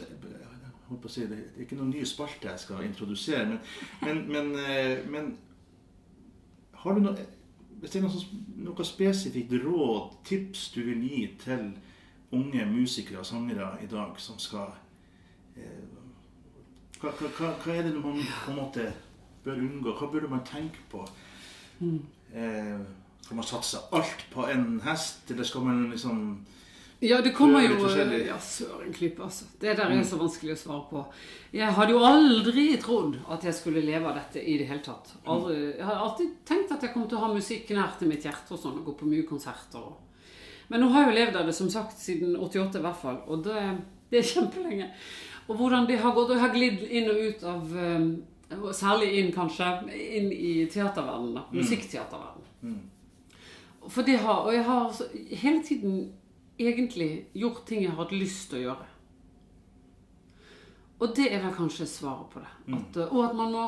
[0.89, 3.61] holdt på å si, det, er ikke noen ny spalte jeg skal introdusere, men,
[4.05, 5.33] men, men, eh, men
[6.81, 7.29] har du noe
[7.81, 11.71] hvis det er noe, noe spesifikt råd, tips du vil gi til
[12.31, 14.71] unge musikere og sangere i dag som skal
[15.57, 15.89] eh,
[17.01, 18.87] hva, hva, hva, er det man på en måte
[19.43, 19.93] bør unngå?
[19.97, 21.01] Hva burde man tenke på?
[21.81, 22.77] Eh,
[23.21, 26.45] skal man satse alt på en hest, eller skal man liksom
[27.01, 27.87] Ja, det kommer jo.
[27.89, 29.45] Ja, søren klype, altså.
[29.61, 31.01] Det der er så vanskelig å svare på.
[31.57, 35.15] Jeg hadde jo aldri trodd at jeg skulle leve av dette i det hele tatt.
[35.25, 38.29] Aldri, jeg har alltid tenkt at jeg kom til å ha musikk nær til mitt
[38.29, 39.81] hjerte og sånn, og gå på mye konserter.
[39.81, 40.10] Og...
[40.71, 43.17] Men nå har jeg jo levd av det, som sagt, siden 88 i hvert fall.
[43.27, 43.59] Og det,
[44.11, 44.87] det er kjempelenge.
[45.49, 46.31] Og hvordan det har gått.
[46.31, 48.05] Og jeg har glidd inn og ut av eh,
[48.75, 51.37] Særlig inn, kanskje, inn i teaterverdenen.
[51.37, 51.43] da.
[51.55, 52.79] Musikkteaterverdenen.
[53.87, 55.05] For det har, og jeg har altså
[55.39, 56.01] hele tiden
[56.59, 58.89] egentlig gjort ting jeg har hatt lyst til å gjøre.
[61.01, 62.51] Og det er vel kanskje svaret på det.
[62.75, 63.63] At, eh, og at man må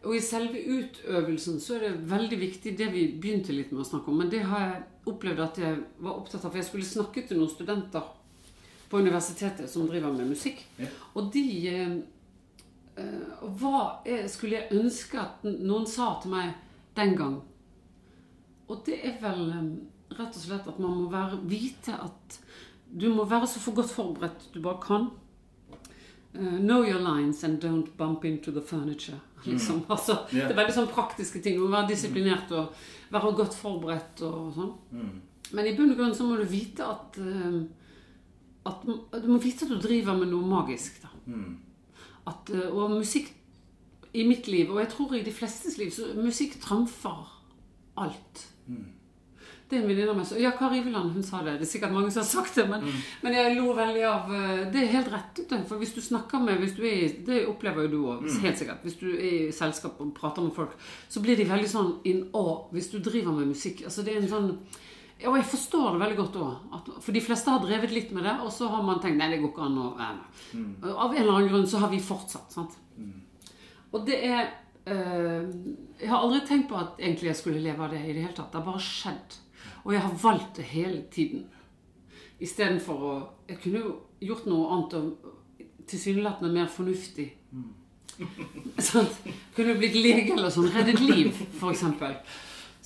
[0.00, 3.90] Og i selve utøvelsen så er det veldig viktig det vi begynte litt med å
[3.90, 4.22] snakke om.
[4.22, 6.48] Men det har jeg opplevd at jeg var opptatt av.
[6.48, 8.08] For jeg skulle snakke til noen studenter
[8.90, 10.64] på universitetet som driver med musikk.
[10.80, 10.88] Ja.
[11.14, 11.94] Og de eh,
[12.96, 16.56] eh, Hva er, skulle jeg ønske at noen sa til meg
[16.96, 17.38] den gang?
[18.70, 19.70] Og det er vel eh,
[20.16, 22.40] rett og slett at man må være, vite at
[22.90, 25.10] du må være så for godt forberedt du bare kan.
[26.34, 29.20] Eh, know your lines and don't bump into the furniture.
[29.44, 29.82] Liksom.
[29.88, 30.48] Altså, yeah.
[30.48, 31.56] Det er veldig sånn praktiske ting.
[31.56, 32.74] Du må være disiplinert og
[33.10, 34.74] være godt forberedt og sånn.
[35.56, 37.62] Men i bunn og grunn så må du vite at, uh,
[38.68, 41.00] at Du må vite at du driver med noe magisk.
[41.02, 41.10] da.
[42.30, 43.32] At, uh, og musikk
[44.12, 47.24] i mitt liv, og jeg tror i de flestes liv, så musikk trumfer
[47.96, 48.44] alt.
[49.70, 51.52] Det er en venninne av meg som Ja, Kari Iveland, hun sa det.
[51.60, 52.82] Det er sikkert mange som har sagt det, men,
[53.22, 55.40] men jeg lo veldig av eh, Det er helt rett.
[55.68, 58.82] For hvis du snakker med hvis du er, Det opplever jo du òg, helt sikkert.
[58.82, 60.74] Hvis du er i selskap og prater med folk,
[61.08, 63.84] så blir de veldig sånn in awe hvis du driver med musikk.
[63.86, 64.50] Altså det er en sånn
[65.20, 66.92] og jeg forstår det veldig godt òg.
[67.04, 69.42] For de fleste har drevet litt med det, og så har man tenkt nei, det
[69.42, 70.22] går ikke an å med.
[70.94, 72.48] Av en eller annen grunn så har vi fortsatt.
[72.54, 72.78] sant?
[73.92, 74.40] Og det er
[74.86, 75.44] eh,
[76.00, 78.32] Jeg har aldri tenkt på at egentlig jeg skulle leve av det i det hele
[78.32, 78.48] tatt.
[78.52, 79.36] Det har bare skjedd.
[79.84, 81.46] Og jeg har valgt det hele tiden.
[82.40, 83.14] Istedenfor å
[83.48, 85.30] Jeg kunne jo gjort noe annet og
[85.90, 87.26] tilsynelatende mer fornuftig.
[88.90, 89.08] Sånn.
[89.56, 90.68] Kunne blitt lege eller sånn.
[90.70, 91.84] Reddet liv, f.eks.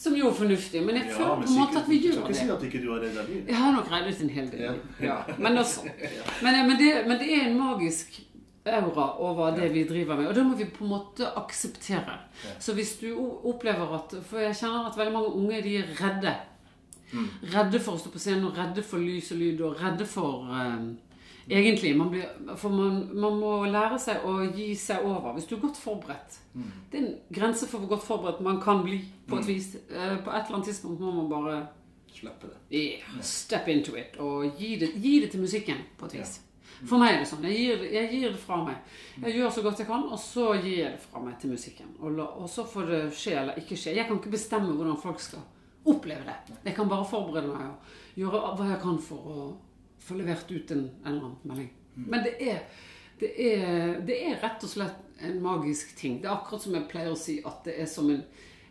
[0.05, 0.83] Som jo er fornuftig.
[0.87, 2.39] Men jeg føler på en måte at vi Skal gjør ikke det.
[2.39, 3.43] si at ikke du har redda liv.
[3.49, 4.63] Jeg har nok reddet en hel del.
[4.65, 4.77] Ja.
[5.05, 5.19] Ja.
[5.39, 5.85] Men, også,
[6.45, 8.23] men, men, det, men det er en magisk
[8.65, 12.17] aura over det vi driver med, og det må vi på en måte akseptere.
[12.59, 13.11] Så hvis du
[13.45, 16.35] opplever at For jeg kjenner at veldig mange unge de er redde.
[17.55, 20.49] Redde for å stå på scenen, og redde for lys og lyd, og redde for
[20.51, 20.87] eh,
[21.45, 21.97] Egentlig.
[21.97, 22.25] Man blir,
[22.57, 25.35] for man, man må lære seg å gi seg over.
[25.37, 26.39] Hvis du er godt forberedt.
[26.91, 29.75] Det er en grense for hvor godt forberedt man kan bli på et vis.
[29.91, 31.59] Uh, På et eller annet tidspunkt må man bare
[32.15, 32.79] Slippe det.
[32.79, 36.37] Yeah, step into it og gi det, gi det til musikken på et vis.
[36.87, 37.43] For meg er det sånn.
[37.49, 38.77] Jeg gir, jeg gir det fra meg.
[39.23, 41.91] Jeg gjør så godt jeg kan, og så gir jeg det fra meg til musikken.
[41.99, 43.97] Og, la, og så får det skje eller ikke skje.
[43.99, 45.43] Jeg kan ikke bestemme hvordan folk skal
[45.85, 46.57] oppleve det.
[46.64, 49.47] Jeg kan bare forberede meg og gjøre hva jeg kan for å
[50.05, 51.70] få levert ut en, en eller annen melding.
[51.95, 52.62] Men det er,
[53.20, 56.20] det, er, det er rett og slett en magisk ting.
[56.20, 58.24] Det er akkurat som jeg pleier å si, at det er som en,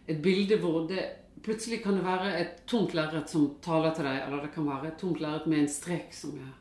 [0.05, 1.05] et bilde hvor det
[1.43, 4.91] plutselig kan det være et tomt lerret som taler til deg, eller det kan være
[4.91, 6.51] et tomt lerret med en strek som er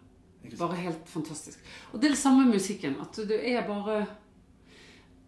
[0.58, 1.60] bare helt fantastisk.
[1.92, 2.96] Og det er det samme med musikken.
[3.00, 4.04] At det er bare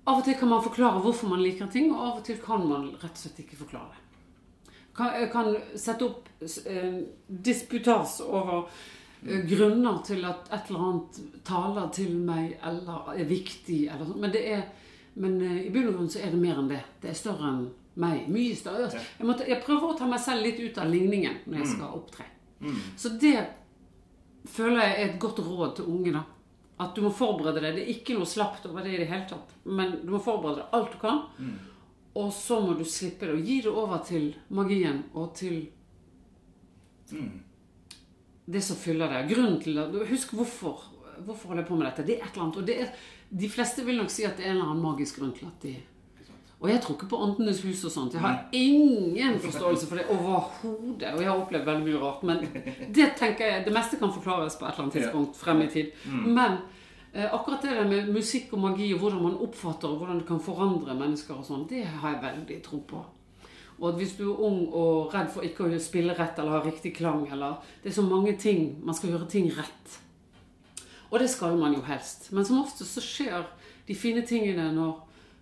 [0.05, 2.61] Av og til kan man forklare hvorfor man liker ting, og av og til kan
[2.69, 4.03] man rett og slett ikke forklare det.
[4.95, 5.49] Kan, jeg kan
[5.81, 6.29] sette opp
[6.71, 8.69] eh, disputas over
[9.27, 14.21] eh, grunner til at et eller annet taler til meg eller er viktig, eller sånn.
[14.23, 14.63] Men det er,
[15.15, 16.83] Men eh, i bunn og grunn så er det mer enn det.
[17.03, 17.67] Det er større enn
[18.03, 18.25] meg.
[18.35, 18.89] Mye større.
[19.19, 21.99] Jeg, måtte, jeg prøver å ta meg selv litt ut av ligningen når jeg skal
[21.99, 22.25] opptre.
[22.99, 23.37] Så det
[24.51, 26.25] føler jeg er et godt råd til unge, da.
[26.83, 27.77] At du må forberede deg.
[27.77, 29.53] Det er ikke noe slapt over det i det hele tatt.
[29.65, 31.21] Men du må forberede deg alt du kan.
[32.15, 33.35] Og så må du slippe det.
[33.35, 35.65] Og gi det over til magien og til
[38.47, 39.33] det som fyller deg.
[39.33, 40.85] Grunnen til det Husk hvorfor.
[41.25, 42.07] Hvorfor holder jeg på med dette?
[42.07, 42.61] Det er et eller annet.
[42.61, 42.95] Og det er,
[43.31, 45.67] de fleste vil nok si at det er en eller annen magisk grunn til at
[45.67, 45.75] de
[46.65, 48.15] Og jeg tror ikke på Åndenes hus og sånt.
[48.15, 51.11] Jeg har ingen forståelse for det overhodet.
[51.13, 52.23] Og jeg har opplevd veldig mye rart.
[52.25, 52.39] Men
[52.95, 55.91] det tenker jeg, det meste kan forklares på et eller annet tidspunkt frem i tid.
[56.09, 56.83] Men eh,
[57.15, 60.41] akkurat det der med musikk og magi og hvordan man oppfatter og hvordan det kan
[60.43, 63.03] forandre mennesker og sånn, det har jeg veldig tro på.
[63.79, 66.63] Og at hvis du er ung og redd for ikke å spille rett eller ha
[66.65, 69.99] riktig klang eller Det er så mange ting Man skal gjøre ting rett.
[71.11, 72.33] Og det skal man jo helst.
[72.33, 73.47] Men som oftest så skjer
[73.87, 74.97] de fine tingene når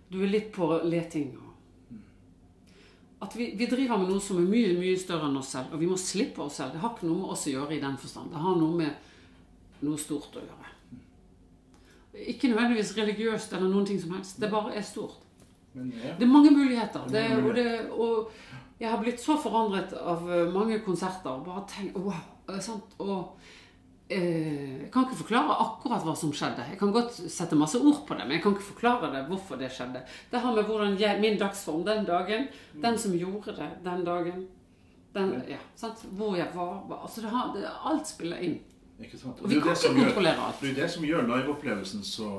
[0.09, 1.31] du er litt på leting.
[3.23, 5.73] At vi, vi driver med noe som er mye, mye større enn oss selv.
[5.73, 6.75] Og vi må slippe oss selv.
[6.75, 8.33] Det har ikke noe med oss å gjøre i den forstand.
[8.33, 10.62] Det har noe med noe stort å gjøre.
[12.13, 14.39] Ikke nødvendigvis religiøst eller noen ting som helst.
[14.41, 15.23] Det bare er stort.
[15.73, 16.13] Men ja.
[16.19, 17.07] Det er mange muligheter.
[17.09, 18.31] Det, og, det, og
[18.79, 21.41] jeg har blitt så forandret av eh, mange konserter.
[21.45, 22.95] Bare tenk, wow, sant?
[23.01, 23.39] Og
[24.13, 26.65] eh, jeg kan ikke forklare akkurat hva som skjedde.
[26.73, 29.61] Jeg kan godt sette masse ord på det, men jeg kan ikke forklare det hvorfor
[29.61, 30.03] det skjedde.
[30.31, 32.51] Det har med hvordan jeg, min dagsform den dagen,
[32.83, 34.45] den som gjorde det den dagen,
[35.13, 36.05] den, ja, sant?
[36.17, 38.61] hvor jeg var, var altså det har, det, Alt spiller inn.
[39.03, 39.41] Ikke sant?
[39.41, 40.59] Og vi er kan det som ikke kontrollere alt.
[40.61, 42.29] Det er jo det som gjør liveopplevelsen så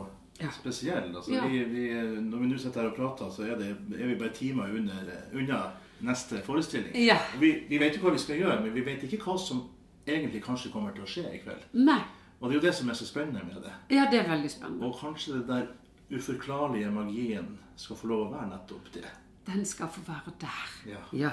[0.40, 0.48] Ja.
[0.50, 1.12] spesiell.
[1.16, 1.46] Altså, Ja.
[1.46, 1.88] vi, vi,
[2.20, 3.68] når vi nå sitter her og prater, så er, det,
[4.00, 5.60] er vi bare timer under, unna
[6.00, 6.94] neste forestilling.
[7.06, 7.16] Ja.
[7.38, 9.62] Vi, vi vet jo hva vi skal gjøre, men vi vet ikke hva som
[10.06, 11.62] egentlig kanskje kommer til å skje i kveld.
[11.72, 12.00] Nei.
[12.40, 13.72] Og det er jo det som er så spennende med det.
[13.94, 14.84] Ja, det er veldig spennende.
[14.86, 15.66] Og kanskje det der
[16.12, 19.06] uforklarlige magien skal få lov å være nettopp det.
[19.46, 20.98] Den skal få være der.
[21.12, 21.30] Ja.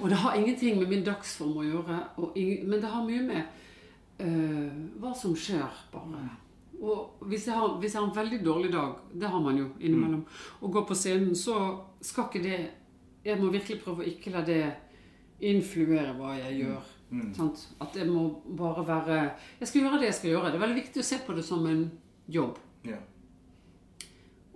[0.00, 3.42] Og det har ingenting med min dagsform å gjøre, og men det har mye med
[4.24, 4.68] øh,
[5.00, 6.26] hva som skjer, bare.
[6.78, 9.70] Og hvis jeg, har, hvis jeg har en veldig dårlig dag, det har man jo
[9.80, 10.26] innimellom,
[10.60, 11.56] og går på scenen, så
[12.00, 12.58] skal ikke det
[13.24, 14.62] Jeg må virkelig prøve å ikke la det
[15.44, 16.86] influere hva jeg gjør.
[17.36, 17.64] Sant?
[17.82, 18.22] At jeg må
[18.56, 19.18] bare være
[19.58, 20.50] Jeg skal gjøre det jeg skal gjøre.
[20.52, 21.84] Det er veldig viktig å se på det som en
[22.28, 22.58] jobb.
[22.86, 23.02] Yeah.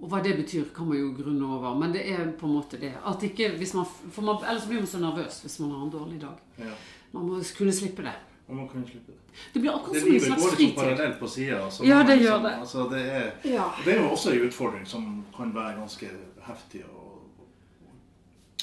[0.03, 1.77] Og hva det betyr, kan man jo grunne over.
[1.79, 2.93] Men det er på en måte det.
[3.07, 5.95] At ikke, hvis man, for man, ellers blir man så nervøs hvis man har en
[5.95, 6.43] dårlig dag.
[6.59, 6.87] Yeah.
[7.13, 8.15] Man må kunne slippe det.
[8.53, 9.18] Og man kan slippe det.
[9.55, 11.61] Det blir akkurat som en slags går liksom parallelt på sida.
[11.64, 12.55] Altså, Ja, det liksom, gjør det.
[12.61, 13.64] Altså, det, er, Ja.
[13.84, 16.09] det er jo også en utfordring som kan være ganske
[16.48, 17.05] heftig å,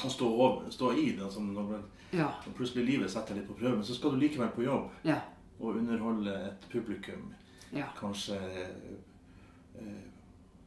[0.05, 1.07] å stå, over, stå i.
[1.17, 1.81] Det, altså, når,
[2.13, 2.27] Ja.
[2.45, 5.19] når plutselig livet setter litt på prøve, men så skal du likevel på jobb Ja.
[5.59, 7.33] og underholde et publikum.
[7.73, 7.85] ja.
[7.99, 8.37] Kanskje
[9.79, 9.85] eh,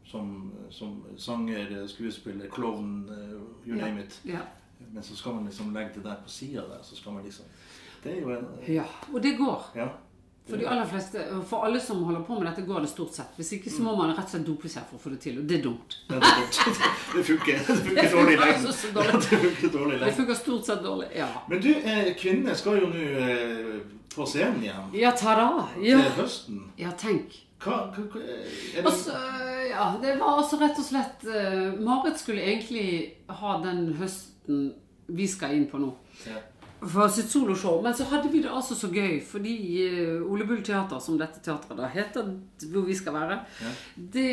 [0.05, 3.87] som, som sanger, skuespiller, klovn, eh, you Ja.
[3.87, 4.21] name it.
[4.25, 4.39] Ja.
[4.93, 6.83] Men så skal man liksom legge det der på sida der.
[6.83, 7.45] så skal man liksom,
[8.03, 8.87] Det er jo en ja.
[9.13, 9.69] Og det går.
[9.79, 9.89] Ja.
[10.49, 13.37] For de aller fleste, for alle som holder på med dette, går det stort sett.
[13.39, 15.39] Hvis ikke så må man rett og slett dope seg for å få det til,
[15.39, 15.95] og det er dumt.
[16.09, 16.83] Ja, det, er godt.
[17.15, 19.93] det funker, det funker dårlig i lengden.
[19.93, 21.09] Det Det funker stort sett dårlig.
[21.15, 21.31] Ja.
[21.47, 23.79] Men du, kvinnene kvinner skal jo nå eh,
[24.13, 25.69] på scenen igjen Ja, ta-da!
[25.79, 26.03] Ja.
[26.03, 26.61] til høsten.
[26.81, 27.39] ja, tenk.
[27.63, 29.15] Hva, hva, hva det, Også,
[29.71, 32.89] ja, det var altså rett og slett eh, Marit skulle egentlig
[33.31, 34.73] ha den høsten
[35.07, 35.95] vi skal inn på nå.
[36.27, 36.43] ja.
[36.83, 37.77] For sitt soloshow.
[37.83, 39.53] Men så hadde vi det altså så gøy, fordi
[39.85, 42.27] eh, Ole Bull Teater, som dette teatret da heter,
[42.73, 43.37] hvor vi skal være,
[43.95, 44.25] det,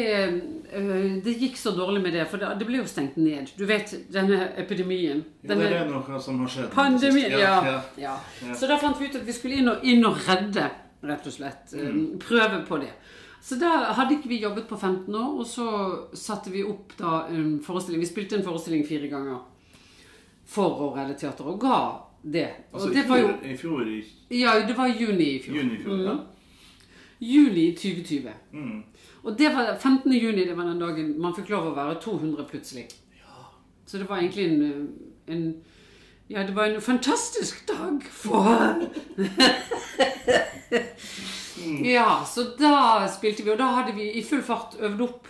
[0.74, 3.52] eh, det gikk så dårlig med det, for det, ble jo stengt ned.
[3.58, 5.22] Du vet, denne epidemien.
[5.44, 6.72] ja, det er noe som har skjedd.
[6.74, 7.78] Pandemien, ja, ja.
[7.98, 8.16] ja.
[8.48, 8.56] Ja.
[8.58, 10.66] Så da fant vi ut at vi skulle inn og, inn og redde,
[11.06, 11.74] rett og slett.
[11.78, 12.18] eh, Mm.
[12.20, 12.92] Prøve på det.
[13.42, 15.70] Så da hadde ikke vi jobbet på 15 år, og så
[16.18, 18.02] satte vi opp da en forestilling.
[18.02, 19.40] Vi spilte en forestilling fire ganger
[20.50, 21.78] for å redde teater, og ga
[22.24, 22.48] det.
[22.74, 25.42] Altså, og i det var jo fjor, i fjor i Ja, det var juni i
[25.44, 25.56] fjor.
[25.56, 26.18] juni i fjor, ja.
[27.22, 28.30] Juli 2020.
[28.54, 28.84] Mm.
[29.24, 30.14] Og det var 15.
[30.14, 32.86] juni, det var den dagen man fikk lov å være 200 plutselig.
[33.20, 33.50] Ja.
[33.86, 34.90] Så det var egentlig en,
[35.28, 35.54] en
[36.30, 38.76] Ja, det var en fantastisk dag for
[41.84, 45.28] Ja, så da spilte vi, og da hadde vi i full fart øvd opp.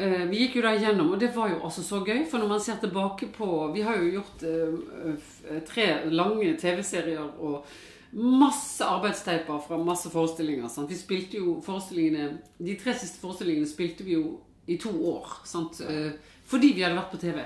[0.00, 2.24] Eh, Vi gikk jo da igjennom, og det var jo altså så gøy.
[2.30, 7.64] For når man ser tilbake på Vi har jo gjort eh, tre lange TV-serier og
[8.12, 10.68] masse arbeidsteiper fra masse forestillinger.
[10.68, 10.90] Sant?
[10.90, 15.40] Vi spilte jo forestillingene De tre siste forestillingene spilte vi jo i to år.
[15.44, 15.80] Sant?
[15.80, 16.12] Eh,
[16.50, 17.44] Fordi vi hadde vært på TV.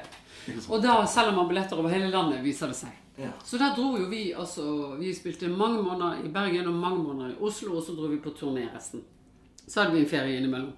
[0.69, 2.93] Og da selger man billetter over hele landet, viser det seg.
[3.19, 3.31] Ja.
[3.45, 7.35] Så der dro jo vi altså Vi spilte mange måneder i Bergen og mange måneder
[7.35, 9.03] i Oslo, og så dro vi på turné resten.
[9.67, 10.73] Så hadde vi en ferie innimellom.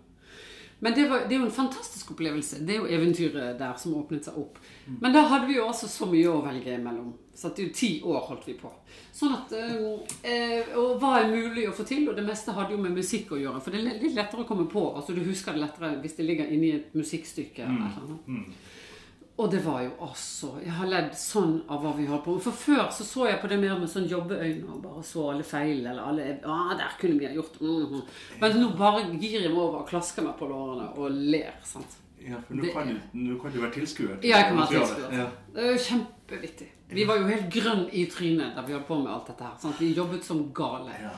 [0.78, 2.58] Men det, var, det er jo en fantastisk opplevelse.
[2.68, 4.58] Det er jo eventyret der som åpnet seg opp.
[5.00, 7.14] Men da hadde vi jo altså så mye å velge imellom.
[7.36, 8.68] Så at det er jo ti år holdt vi på.
[9.12, 12.04] Sånn at, øh, Og hva er mulig å få til?
[12.08, 13.60] Og det meste hadde jo med musikk å gjøre.
[13.64, 14.84] For det er litt lettere å komme på.
[14.96, 17.62] Altså Du husker det lettere hvis det ligger inni et musikkstykke.
[17.64, 18.18] eller noe.
[18.26, 18.54] annet.
[19.36, 22.44] Og det var jo altså Jeg har ledd sånn av hva vi holdt på med.
[22.46, 25.44] For før så så jeg på det mer med sånn jobbeøyne og bare så alle
[25.44, 28.00] feil eller alle ah, der kunne vi ha gjort mhm.
[28.40, 31.52] Men nå bare gir jeg meg over og klasker meg på lårene og ler.
[31.68, 32.00] sant?
[32.26, 34.16] Ja, for nå kan, du, kan du være tilskuer.
[34.20, 35.12] til Ja, jeg kan være tilskuer.
[35.20, 35.26] Ja.
[35.54, 36.68] Det er jo kjempevittig.
[36.90, 39.54] Vi var jo helt grønn i trynet da vi holdt på med alt dette her.
[39.62, 39.80] Sant?
[39.80, 40.90] Vi jobbet som gale.
[41.02, 41.10] Ja,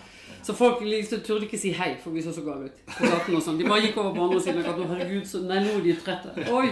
[0.42, 3.34] Så folk liksom turde ikke si hei, for vi så så gale ut på gaten
[3.36, 3.59] og sånn.
[3.59, 4.88] De bare gikk over på andre siden av gaten.
[4.92, 6.46] Herregud, så Nei, nå er de trette.
[6.52, 6.68] Oi!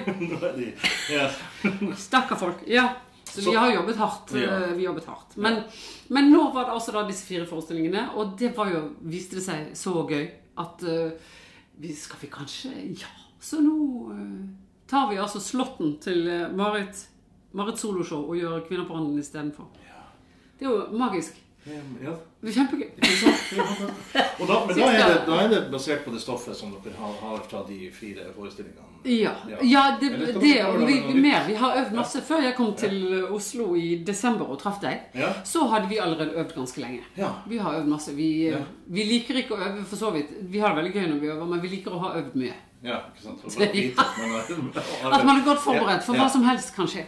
[1.16, 1.26] Ja.
[1.97, 2.62] Stakkar folk.
[2.66, 2.89] Ja.
[3.24, 4.32] Så, Så- vi har jobbet hardt.
[4.34, 4.61] Ja.
[4.68, 5.37] eh, Vi jobbet hardt.
[5.37, 5.62] Men,
[6.09, 9.43] men nå var det altså da disse fire forestillingene, og det var jo, viste det
[9.45, 10.28] seg så gøy
[10.59, 11.11] at uh,
[11.78, 12.70] vi skal vi kanskje
[13.01, 13.11] Ja.
[13.47, 13.76] Så nå
[14.16, 14.44] eh,
[14.90, 17.05] tar vi altså slåtten til eh, Marit,
[17.55, 19.68] Marit soloshow og gjør Kvinner på hånden istedenfor.
[20.59, 21.36] Det er jo magisk.
[21.66, 22.12] ja.
[22.47, 22.90] Kjempegøy.
[24.40, 26.94] Og da, men da er, det, da er det basert på det stoffet som dere
[27.01, 28.92] har, har fra de fire forestillingene?
[29.07, 29.59] Ja, Ja.
[29.62, 31.44] ja det, det vi og vi, mer.
[31.47, 32.22] Vi har øvd masse.
[32.26, 32.97] Før jeg kom til
[33.34, 35.32] Oslo i desember og traff deg, Ja.
[35.47, 37.03] så hadde vi allerede øvd ganske lenge.
[37.18, 37.32] Ja.
[37.51, 38.14] Vi har øvd masse.
[38.14, 38.62] Vi, Ja.
[38.86, 40.32] vi liker ikke å øve for så vidt.
[40.51, 42.55] Vi har det veldig gøy når vi øver, men vi liker å ha øvd mye.
[42.83, 43.45] Ja, ikke sant?
[43.45, 47.05] Og bare at man er godt forberedt, for Ja, hva som helst kan skje.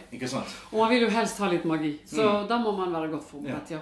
[0.71, 2.47] Og man vil jo helst ha litt magi, så Mm.
[2.49, 3.79] da må man være godt forberedt, ja.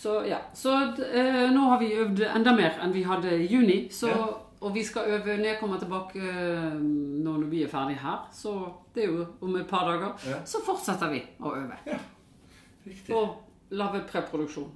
[0.00, 0.72] Så ja, så
[1.12, 4.26] eh, nå har vi øvd enda mer enn vi hadde i juni, så, Ja.
[4.62, 6.72] og vi skal øve når jeg kommer tilbake eh,
[7.24, 10.40] når vi er ferdig her, så det er jo om et par dager, Ja.
[10.44, 11.76] så fortsetter vi å øve.
[12.86, 13.14] Riktig.
[13.14, 13.36] Og
[13.70, 14.70] lage preproduksjon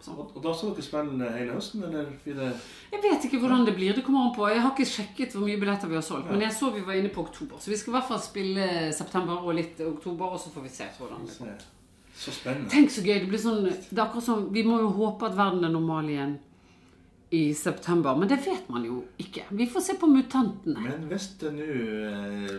[0.00, 0.18] og sånn.
[0.36, 2.48] Og, da skal dere spille hele høsten, eller blir det
[2.92, 3.94] Jeg vet ikke hvordan det blir.
[3.94, 4.48] Det kommer an på.
[4.50, 6.30] Jeg har ikke sjekket hvor mye billetter vi har solgt.
[6.30, 7.60] Men jeg så vi var inne på oktober.
[7.60, 10.72] Så vi skal i hvert fall spille september og litt oktober, og så får vi
[10.80, 11.66] se hvordan det går.
[12.20, 12.68] Så spennende.
[12.72, 13.20] Tenk så gøy.
[13.22, 16.08] Det blir sånn Det er akkurat som Vi må jo håpe at verden er normal
[16.10, 16.38] igjen
[17.32, 18.16] i september.
[18.18, 19.44] Men det vet man jo ikke.
[19.54, 20.80] Vi får se på mutantene.
[20.82, 21.68] Men hvis det nå
[22.10, 22.56] eh,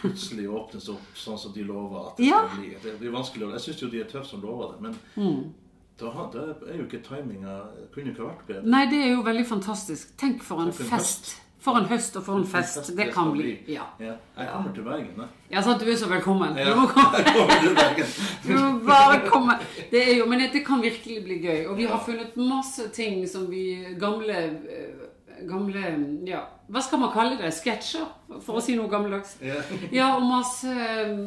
[0.00, 2.40] plutselig åpnes opp sånn som de lover at det Ja.
[2.48, 4.80] skal bli Det blir vanskelig å Jeg syns jo de er tøffe som lover det,
[4.80, 5.52] men Mm.
[6.00, 7.56] Da, hadde er jo ikke timinga
[7.94, 8.62] Kunne ikke vært bedre.
[8.68, 10.10] Nei, det er jo veldig fantastisk.
[10.20, 11.36] Tenk for en Tenk en fest.
[11.66, 13.42] For en høst og for en fest det kan bli.
[13.42, 13.74] bli.
[13.74, 13.88] Ja.
[13.98, 14.12] Ja.
[14.38, 15.30] Jeg kommer til Bergen, jeg.
[15.50, 15.80] Ja, sant.
[15.82, 16.54] Du er så velkommen.
[16.60, 16.68] Ja.
[16.70, 17.18] Du må komme.
[17.18, 18.12] Jeg kommer til Bergen.
[18.44, 19.56] Du må bare komme.
[19.90, 21.64] Det er jo, men det kan virkelig bli gøy.
[21.70, 23.64] Og vi har funnet masse ting som vi
[23.98, 25.02] Gamle eh,
[25.48, 25.82] Gamle
[26.28, 27.50] Ja, hva skal man kalle det?
[27.56, 28.06] Sketsjer?
[28.46, 29.34] For å si noe gammeldags.
[29.42, 29.58] Ja.
[29.92, 31.18] Ja, og masse eh,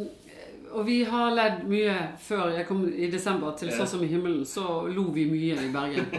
[0.72, 4.46] Og vi har ledd mye før jeg kom i desember til Sånn som i himmelen.
[4.46, 4.64] Så
[4.94, 6.10] lo vi mye i Bergen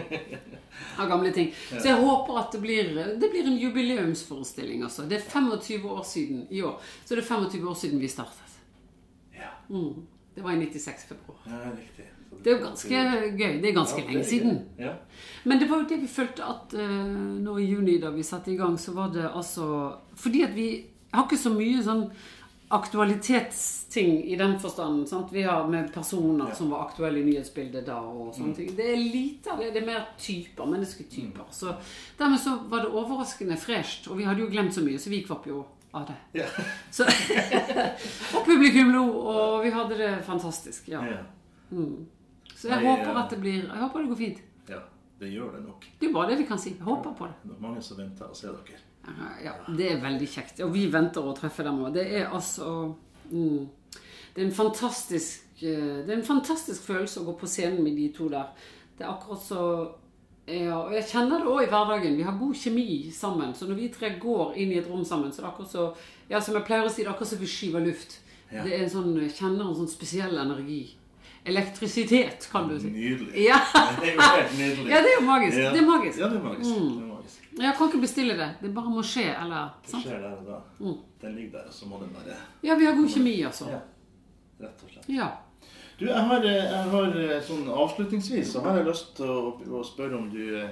[0.99, 1.51] av gamle ting.
[1.71, 4.83] Så jeg håper at det blir, det blir en jubileumsforestilling.
[4.87, 5.07] Altså.
[5.09, 6.79] Det er 25 år siden i år.
[7.05, 8.57] Så det er 25 år siden vi startet.
[9.35, 9.53] Ja.
[9.69, 10.07] Mm.
[10.35, 11.39] Det var i 96 februar.
[11.45, 12.11] ja, riktig.
[12.43, 13.01] Det er jo ganske
[13.37, 13.57] gøy.
[13.61, 14.59] Det er ganske Ja, lenge siden.
[14.79, 14.93] Ja.
[15.43, 18.51] Men det var jo det vi følte at uh, nå i juni, da vi satte
[18.53, 20.69] i gang, så var det altså Fordi at vi
[21.13, 22.05] har ikke så mye sånn
[22.71, 25.09] aktualitetsting i den forstand.
[25.09, 25.31] Sant?
[25.33, 26.55] Vi har med personer Ja.
[26.55, 28.75] som var aktuelle i nyhetsbildet da, og sånne ting.
[28.75, 29.71] Det er lite av det.
[29.73, 31.43] Det er mer typer, mennesketyper.
[31.51, 31.73] Så
[32.17, 34.07] dermed så var det overraskende fresht.
[34.07, 36.15] Og vi hadde jo glemt så mye, så vi kvapp jo av det.
[36.39, 36.45] Ja.
[36.91, 37.03] Så,
[38.35, 40.87] og publikum lo, og vi hadde det fantastisk.
[40.87, 41.01] Ja.
[41.05, 41.21] Ja.
[42.55, 44.41] Så jeg Nei, håper at det blir Jeg håper det går fint.
[44.69, 44.79] ja,
[45.19, 45.85] det gjør det nok.
[45.99, 46.69] Det er bare det vi kan si.
[46.75, 47.33] Jeg håper på det.
[47.43, 48.79] Det er mange som venter og ser dere.
[49.43, 50.59] Ja, det er veldig kjekt.
[50.65, 51.93] Og vi venter å treffe dem òg.
[51.95, 52.93] Det er altså
[53.31, 53.63] mm,
[54.35, 57.97] Det er en fantastisk eh, Det er en fantastisk følelse å gå på scenen med
[57.97, 58.53] de to der.
[58.97, 59.65] Det er akkurat så
[60.51, 62.15] ja, og Jeg kjenner det òg i hverdagen.
[62.17, 63.53] Vi har god kjemi sammen.
[63.55, 65.85] Så når vi tre går inn i et rom sammen, så er det akkurat så
[66.31, 68.17] Ja, som jeg pleier å si, det er akkurat som vi skyver luft.
[68.51, 68.65] Ja.
[68.65, 70.81] Det er en sånn, jeg kjenner en sånn spesiell energi.
[71.47, 72.91] Elektrisitet, kan du si.
[72.93, 73.31] Nydelig.
[73.47, 73.57] Ja.
[74.01, 74.89] Det er jo helt nydelig.
[74.91, 75.57] ja, det er jo magisk.
[75.57, 75.71] Ja.
[75.71, 76.19] Det er magisk.
[76.19, 76.75] Ja, det er magisk.
[76.75, 77.10] Magisk.
[77.59, 78.49] Jeg kan ikke bestille det.
[78.61, 80.05] Det bare må skje, eller Det sant?
[80.05, 80.59] skjer der og da.
[80.79, 80.97] Mm.
[81.21, 83.67] Den ligger der, og så må den bare Ja, vi har god kjemi, altså.
[83.69, 83.79] Ja,
[84.61, 85.09] rett og slett.
[85.11, 85.27] Ja.
[85.99, 89.83] Du, jeg har, jeg har eh, sånn avslutningsvis så har jeg lyst til å, å
[89.85, 90.71] spørre om du eh,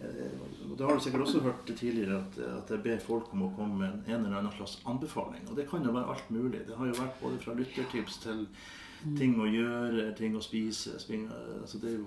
[0.00, 3.76] Det har du sikkert også hørt tidligere, at, at jeg ber folk om å komme
[3.82, 5.44] med en, en eller annen slags anbefaling.
[5.50, 6.62] Og det kan jo være alt mulig.
[6.66, 8.46] Det har jo vært både fra lyttertips til
[9.18, 12.06] ting å gjøre, ting å spise springe, altså det er jo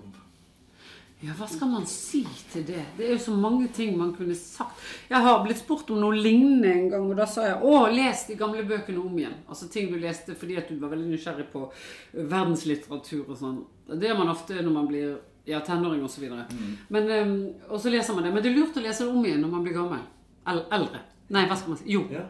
[1.24, 2.20] ja, hva skal man si
[2.52, 2.82] til det?
[2.98, 4.82] Det er jo så mange ting man kunne sagt.
[5.08, 8.26] Jeg har blitt spurt om noe lignende en gang, og da sa jeg 'Å, les
[8.28, 9.38] de gamle bøkene om igjen'.
[9.48, 11.72] Altså ting du leste fordi at du var veldig nysgjerrig på
[12.12, 13.64] verdenslitteratur og sånn.
[13.88, 16.28] Det gjør man ofte når man blir ja, tenåring osv.
[16.28, 16.76] Mm.
[16.88, 18.34] Men, og så leser man det.
[18.34, 20.02] Men det er lurt å lese det om igjen når man blir gammel.
[20.46, 21.00] Eller eldre.
[21.28, 21.88] Nei, hva skal man si?
[21.90, 22.04] Jo.
[22.10, 22.22] Ja.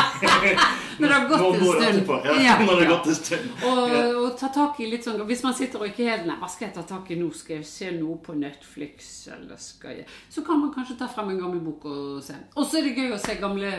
[1.00, 2.12] Når det har gått Noen en stund.
[2.24, 3.50] Ja, Ja, når det har gått en stund.
[3.68, 6.48] Og, og ta tak i litt sånn Hvis man sitter og ikke helt Nei, hva
[6.48, 7.28] skal jeg ta tak i nå?
[7.36, 11.34] Skal jeg se noe på Netflix, eller skal jeg Så kan man kanskje ta frem
[11.34, 12.36] en gammel bok og se.
[12.56, 13.74] Og så er det gøy å se gamle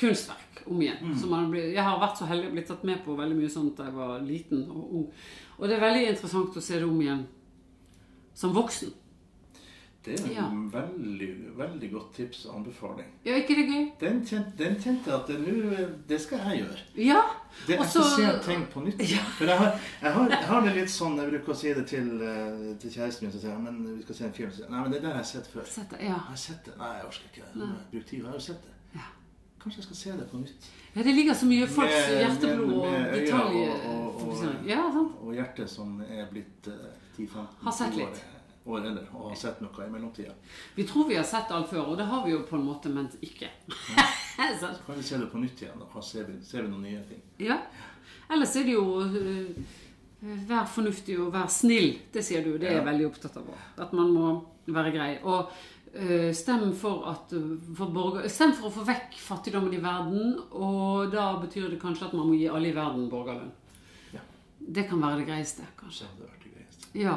[0.00, 1.02] kunstverk om igjen.
[1.04, 1.18] Mm.
[1.28, 3.76] Man blir, jeg har vært så heldig å bli tatt med på veldig mye sånt
[3.76, 5.06] da jeg var liten og ung.
[5.58, 7.26] Og det er veldig interessant å se det om igjen
[8.40, 8.94] som voksen.
[10.04, 10.46] Det er Ja.
[10.48, 11.28] en veldig,
[11.58, 13.06] veldig godt tips og anbefaling.
[13.26, 13.90] Ja, ikke det gøy?
[14.00, 16.78] Den kjente, at det, nå- det skal jeg gjøre.
[16.96, 17.20] Ja.
[17.66, 19.02] Det, er jeg skal sent se ting på nytt.
[19.38, 21.86] For jeg har, jeg, har, jeg har det litt sånn Jeg bruker å si det
[21.86, 23.32] til, eh, til kjæresten min.
[23.32, 24.50] Så sier jeg men vi skal se en film.
[24.56, 25.64] Sier Nei, men det der har jeg sett før.
[25.66, 26.16] Sett det, ja.
[26.30, 26.78] Har sett det?
[26.78, 27.44] Nei, jeg orker ikke.
[27.54, 28.18] Jeg har brukt tid.
[28.18, 28.74] Jeg har jo sett det.
[28.94, 29.06] Ja.
[29.60, 30.70] Kanskje jeg skal se det på nytt.
[30.96, 33.70] ja, det ligger så mye folks hjerteblod og med og, detaljer.
[33.70, 34.66] og- og- fokusering.
[34.66, 35.12] Ja, sant.
[35.20, 38.24] Og hjertet som er blitt eh, 10-15 Har sett år, litt.
[38.64, 40.34] År heller og har sett noe i mellomtida.
[40.74, 42.92] Vi tror vi har sett alt før, og det har vi jo på en måte,
[42.92, 43.48] men ikke.
[43.96, 44.08] Ja.
[44.60, 45.80] Så kan vi se det på nytt igjen.
[45.80, 47.22] Da ser vi, ser vi noen nye ting.
[47.50, 47.62] ja.
[48.30, 49.78] Ellers er det jo uh,
[50.20, 51.94] Vær fornuftig og vær snill.
[52.12, 52.52] Det sier du.
[52.60, 53.46] Det er jeg veldig opptatt av.
[53.80, 54.26] At man må
[54.70, 55.08] være grei.
[55.24, 57.32] Og uh, stem for at
[57.78, 62.10] for borger, Stem for å få vekk fattigdommen i verden, og da betyr det kanskje
[62.10, 63.50] at man må gi alle i verden borgerlønn.
[64.14, 64.22] Ja.
[64.60, 66.06] Det kan være det greieste, kanskje.
[66.12, 66.90] Hadde det vært det greieste.
[67.00, 67.16] Ja.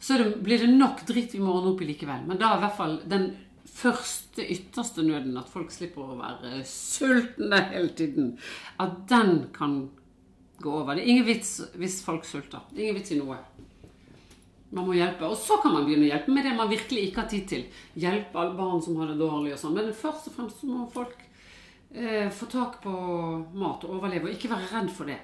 [0.00, 2.24] Så det, blir det nok dritt vi må ordne opp i likevel.
[2.28, 3.30] Men da er i hvert fall den
[3.70, 8.34] første, ytterste nøden, at folk slipper å være sultne hele tiden,
[8.80, 9.82] at den kan
[10.60, 10.96] gå over.
[10.96, 12.64] Det er ingen vits hvis folk sulter.
[12.70, 13.38] Det er ingen vits i noe.
[14.70, 15.26] Man må hjelpe.
[15.26, 17.64] Og så kan man begynne å hjelpe med det man virkelig ikke har tid til.
[17.98, 19.76] Hjelpe alle barn som har det dårlig og sånn.
[19.76, 21.16] Men først og fremst så må folk
[21.92, 22.92] eh, få tak på
[23.58, 25.18] mat og overleve, og ikke være redd for det.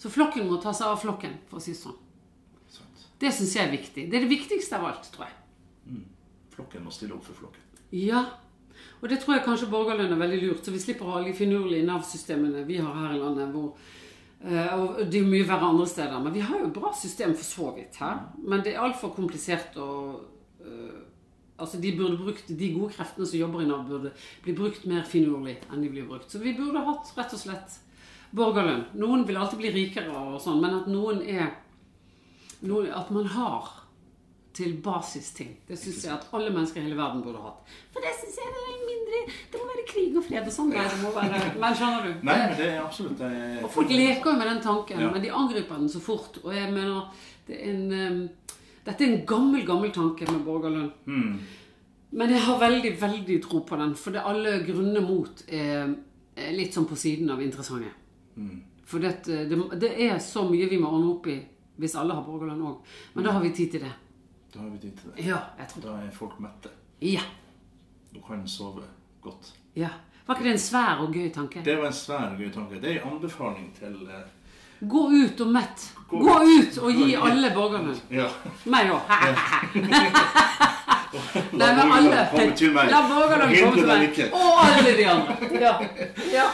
[0.00, 2.03] Så flokken må ta seg av flokken, for å si det sånn.
[3.20, 4.06] Det syns jeg er viktig.
[4.10, 6.00] Det er det viktigste av alt, tror jeg.
[6.54, 7.62] Flokken må stille opp for flokken.
[7.94, 8.24] Ja.
[9.00, 11.34] Og det tror jeg kanskje borgerlønn er veldig lurt, så vi slipper å ha alle
[11.36, 13.52] finurlige Nav-systemene vi har her i landet.
[13.54, 13.74] hvor
[14.42, 16.20] eh, og Det er mye verre andre steder.
[16.20, 18.22] Men vi har jo bra system for så vidt her.
[18.42, 20.22] Men det er altfor komplisert og
[20.60, 21.02] eh,
[21.54, 24.10] Altså, De burde brukt, de gode kreftene som jobber i Nav, burde
[24.42, 26.26] bli brukt mer finurlig enn de blir brukt.
[26.26, 27.76] Så vi burde hatt rett og slett
[28.34, 28.88] borgerlønn.
[28.98, 31.52] Noen vil alltid bli rikere, og sånn, men at noen er
[32.64, 33.72] noen, At man har
[34.54, 35.56] til basisting.
[35.68, 37.72] Det syns jeg at alle mennesker i hele verden burde hatt.
[37.92, 40.70] For det syns jeg er mindre Det må være krig og fred og sånn.
[40.74, 42.12] Være Men skjønner du?
[42.28, 45.10] Nei, men det er absolutt det er, Og folk leker jo med den tanken, Ja.
[45.10, 46.38] men de angriper den så fort.
[46.44, 47.08] Og jeg mener,
[47.48, 48.54] det er en, um,
[48.86, 50.92] dette er en gammel, gammel tanke med borgerlønn.
[51.06, 51.38] Mm.
[52.14, 55.96] Men jeg har veldig, veldig tro på den, for det alle grunner mot er,
[56.38, 57.90] er litt sånn på siden av interessante.
[58.38, 58.62] Mm.
[58.86, 61.40] For det, det, det er så mye vi må ordne opp i
[61.76, 62.76] hvis alle har borgerlønn òg.
[63.14, 63.92] Men da har vi tid til det.
[64.54, 65.26] Da har vi tid til det.
[65.26, 66.70] Ja, jeg tror Da er folk mette.
[67.02, 67.20] Ja.
[68.14, 68.82] Du kan sove
[69.22, 69.52] godt.
[69.76, 69.88] ja.
[70.26, 71.60] Var ikke det en svær og gøy tanke?
[71.64, 72.78] Det var en svær og gøy tanke.
[72.80, 74.22] Det er en anbefaling til eh,
[74.88, 75.82] Gå ut og mett.
[76.08, 76.78] Gå Gå ut.
[76.78, 77.92] og gi alle borgerne.
[78.10, 78.28] Ja.
[78.64, 79.00] Meg òg.
[81.60, 82.88] La borgerne borgerlønn komme til meg.
[82.90, 84.32] La borgerne komme til meg.
[84.32, 85.36] Og alle de andre.
[85.60, 85.74] Ja.
[86.32, 86.46] ja.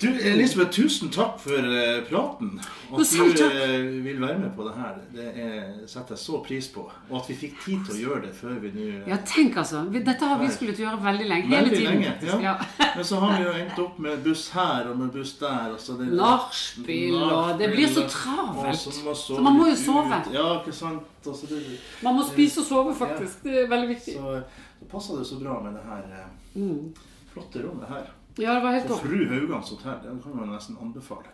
[0.00, 2.50] Du, Elisabeth, tusen takk for eh, praten.
[2.92, 6.40] Og At du eh, vil være med på det her, det er, setter jeg så
[6.44, 6.82] pris på.
[7.08, 9.56] Og at vi fikk tid til å gjøre det før vi nå eh, ja, tenk
[9.62, 9.80] altså.
[9.94, 11.48] Dette har vi skullet gjøre veldig lenge.
[11.48, 12.02] Hele Veldig tiden.
[12.02, 12.36] lenge, ja.
[12.44, 12.52] Ja.
[12.98, 15.72] Men så har vi jo endt opp med buss her og med buss der.
[15.78, 18.84] Altså det, Nachspiel og Det blir så travelt.
[18.84, 20.20] så Så man må jo sove.
[20.20, 20.30] ut.
[20.36, 21.08] Ja, ikke sant.
[21.26, 21.62] Altså, det,
[22.04, 23.40] Man må spise og sove, faktisk.
[23.48, 24.18] Det er veldig viktig.
[24.20, 24.36] så,
[24.82, 26.92] så passer det så bra med det her Mm.
[27.32, 28.06] flotte rommet her.
[28.38, 29.00] Ja, det var helt Og.
[29.00, 31.30] Fru Haugans hotell, det kan man nesten anbefale.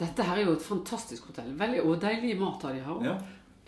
[0.00, 1.52] Dette her er jo et fantastisk hotell.
[1.58, 3.04] Veldig, og deilig mat har de her.
[3.06, 3.18] Ja,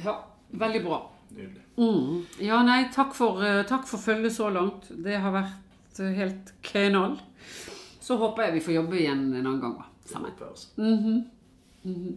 [0.05, 0.15] Ja,
[0.51, 1.03] veldig bra.
[1.31, 1.63] nydelig.
[1.79, 2.25] Mm.
[2.41, 4.89] Ja, nei, takk for, eh, takk for følget så langt.
[5.05, 7.21] Det har vært eh, helt knall.
[8.01, 9.85] Så håper jeg vi får jobbe igjen en annen gang, da.
[10.07, 10.31] Sammen.
[10.31, 10.69] Håper jeg også.
[10.77, 12.17] Mhm.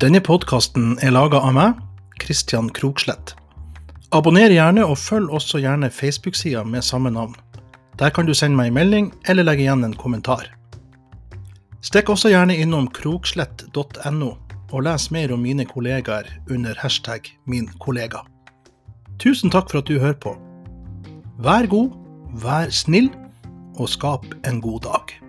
[0.00, 1.78] Denne podkasten er laga av meg,
[2.20, 3.34] Kristian Krokslett.
[4.14, 7.34] Abonner gjerne, og følg også gjerne Facebook-sida med samme navn.
[7.98, 10.46] Der kan du sende meg en melding eller legge igjen en kommentar.
[11.82, 14.30] Stikk også gjerne innom krokslett.no
[14.72, 18.22] og les mer om mine kollegaer under hashtag min kollega.
[19.22, 20.36] Tusen takk for at du hører på.
[21.42, 21.94] Vær god,
[22.42, 23.10] vær snill,
[23.76, 25.25] og skap en god dag.